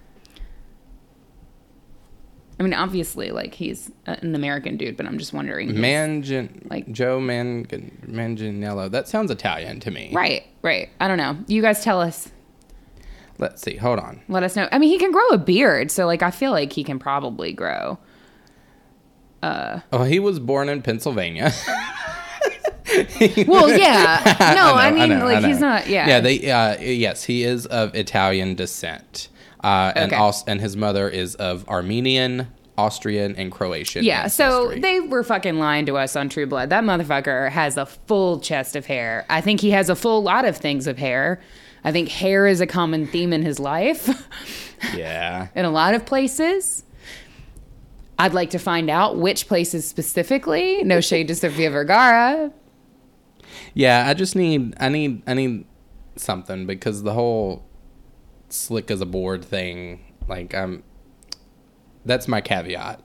[2.60, 5.70] I mean, obviously, like he's an American dude, but I'm just wondering.
[5.74, 8.90] Mangin, Like- Joe Man Manganiello.
[8.90, 10.12] That sounds Italian to me.
[10.14, 10.90] Right, right.
[11.00, 11.38] I don't know.
[11.48, 12.32] You guys tell us.
[13.40, 13.76] Let's see.
[13.78, 14.22] Hold on.
[14.28, 14.68] Let us know.
[14.72, 17.54] I mean, he can grow a beard, so like I feel like he can probably
[17.54, 18.00] grow.
[19.44, 21.54] Oh, he was born in Pennsylvania.
[23.48, 24.54] Well, yeah.
[24.56, 25.88] No, I, know, mean, know, like I he's not.
[25.88, 26.08] Yeah.
[26.08, 26.20] Yeah.
[26.22, 26.50] They.
[26.50, 29.28] Uh, yes, he is of Italian descent,
[29.64, 30.16] uh, and Okay.
[30.22, 34.06] also, and his mother is of Armenian, Austrian, and Croatian.
[34.06, 36.70] Yeah, so they were fucking lying to us on True Blood.
[36.70, 39.26] That motherfucker has a full chest of hair.
[39.30, 41.42] I think he has a full lot of things of hair.
[41.88, 44.10] I think hair is a common theme in his life
[44.94, 45.48] Yeah.
[45.56, 46.84] in a lot of places.
[48.20, 50.84] I'd like to find out which places specifically.
[50.84, 52.52] No shade to Sofia Vergara.
[53.74, 55.64] Yeah, I just need I need I need
[56.18, 57.64] something because the whole
[58.50, 60.84] slick as a board thing, like I'm
[62.04, 63.00] that's my caveat.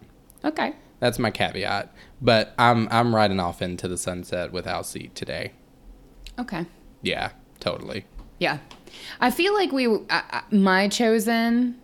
[0.45, 0.73] Okay.
[0.99, 1.95] That's my caveat.
[2.21, 5.53] But I'm I'm riding off into the sunset with Alcide today.
[6.37, 6.67] Okay.
[7.01, 7.31] Yeah,
[7.61, 8.07] totally.
[8.43, 8.59] Yeah.
[9.21, 11.77] I feel like we, I, my chosen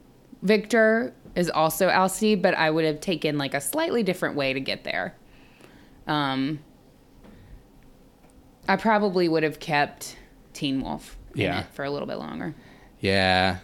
[0.42, 4.58] Victor is also Alcide, but I would have taken like a slightly different way to
[4.60, 5.14] get there.
[6.08, 6.58] Um,
[8.66, 10.16] I probably would have kept
[10.52, 11.60] Teen Wolf in Yeah.
[11.60, 12.54] it for a little bit longer.
[13.00, 13.58] Yeah.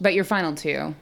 [0.00, 0.94] But your final two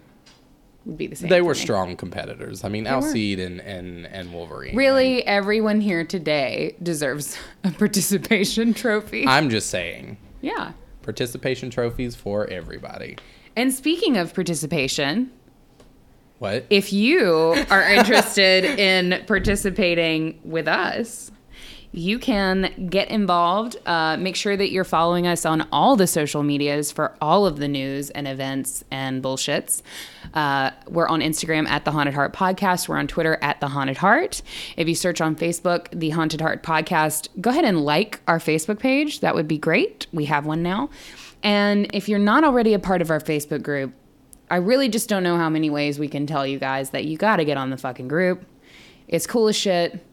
[0.84, 1.30] would be the same.
[1.30, 1.58] They were me.
[1.60, 2.62] strong competitors.
[2.62, 2.90] I mean, were.
[2.90, 4.76] Alcide and, and, and Wolverine.
[4.76, 9.26] Really, everyone here today deserves a participation trophy.
[9.26, 10.18] I'm just saying.
[10.42, 10.72] yeah.
[11.06, 13.16] Participation trophies for everybody.
[13.54, 15.30] And speaking of participation,
[16.40, 16.66] What?
[16.68, 21.30] if you are interested in participating with us,
[21.96, 23.76] you can get involved.
[23.86, 27.58] Uh, make sure that you're following us on all the social medias for all of
[27.58, 29.82] the news and events and bullshits.
[30.34, 32.88] Uh, we're on Instagram at the Haunted Heart Podcast.
[32.88, 34.42] We're on Twitter at the Haunted Heart.
[34.76, 38.78] If you search on Facebook, the Haunted Heart Podcast, go ahead and like our Facebook
[38.78, 39.20] page.
[39.20, 40.06] That would be great.
[40.12, 40.90] We have one now.
[41.42, 43.92] And if you're not already a part of our Facebook group,
[44.50, 47.16] I really just don't know how many ways we can tell you guys that you
[47.16, 48.44] got to get on the fucking group.
[49.08, 50.04] It's cool as shit.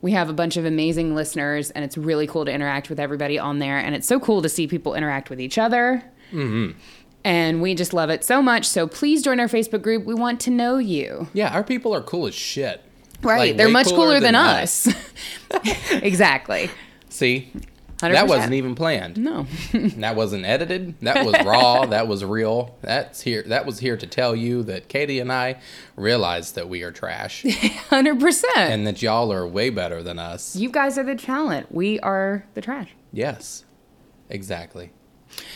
[0.00, 3.38] We have a bunch of amazing listeners, and it's really cool to interact with everybody
[3.38, 3.78] on there.
[3.78, 6.04] And it's so cool to see people interact with each other.
[6.30, 6.78] Mm-hmm.
[7.24, 8.64] And we just love it so much.
[8.64, 10.04] So please join our Facebook group.
[10.04, 11.28] We want to know you.
[11.32, 12.82] Yeah, our people are cool as shit.
[13.22, 13.48] Right.
[13.48, 14.88] Like, They're much cooler, than, us.
[15.90, 16.70] exactly.
[17.08, 17.52] See?
[17.98, 18.12] 100%.
[18.12, 19.16] That wasn't even planned.
[19.16, 19.46] No.
[19.98, 20.98] That wasn't edited.
[21.00, 21.86] That was raw.
[21.86, 22.76] that was real.
[22.80, 23.42] That's here.
[23.46, 25.60] That was here to tell you that Katie and I
[25.96, 27.42] realized that we are trash
[27.90, 28.42] 100%.
[28.56, 30.54] and that y'all are way better than us.
[30.56, 31.72] you guys are the talent.
[31.72, 32.90] We are the trash.
[33.12, 33.64] Yes,
[34.28, 34.92] exactly.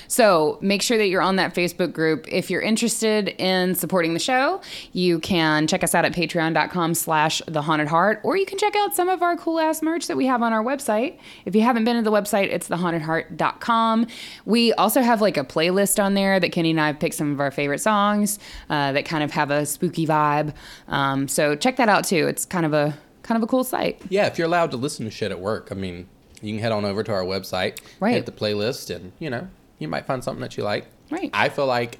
[0.08, 2.26] So make sure that you're on that Facebook group.
[2.28, 4.60] If you're interested in supporting the show,
[4.92, 8.74] you can check us out at patreon.com slash the haunted heart, or you can check
[8.76, 11.18] out some of our cool ass merch that we have on our website.
[11.44, 14.06] If you haven't been to the website, it's thehauntedheart.com.
[14.44, 17.32] We also have like a playlist on there that Kenny and I have picked some
[17.32, 18.38] of our favorite songs
[18.70, 20.54] uh, that kind of have a spooky vibe.
[20.88, 22.26] Um, so check that out too.
[22.26, 24.00] It's kind of a kind of a cool site.
[24.08, 26.08] Yeah, if you're allowed to listen to shit at work, I mean,
[26.40, 28.14] you can head on over to our website, Right.
[28.14, 29.46] hit the playlist, and you know,
[29.82, 30.86] you might find something that you like.
[31.10, 31.30] Right.
[31.32, 31.98] I feel like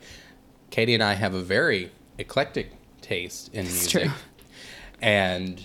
[0.71, 2.71] Katie and I have a very eclectic
[3.01, 4.13] taste in It's music, true.
[5.01, 5.65] and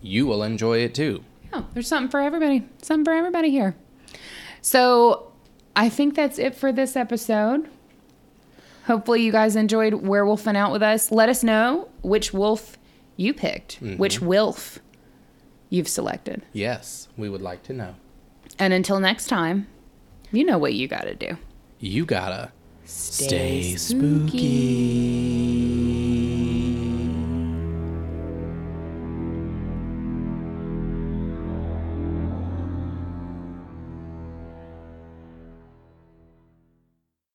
[0.00, 1.24] you will enjoy it too.
[1.52, 2.66] Yeah, there's something for everybody.
[2.82, 3.74] Something for everybody here.
[4.60, 5.32] So
[5.74, 7.68] I think that's it for this episode.
[8.86, 11.10] Hopefully, you guys enjoyed werewolfing out with us.
[11.10, 12.76] Let us know which wolf
[13.16, 13.96] you picked, mm-hmm.
[13.96, 14.78] which wilf
[15.70, 16.42] you've selected.
[16.52, 17.94] Yes, we would like to know.
[18.58, 19.66] And until next time,
[20.32, 21.38] you know what you got to do.
[21.78, 22.52] You gotta
[22.86, 25.63] Stay spooky.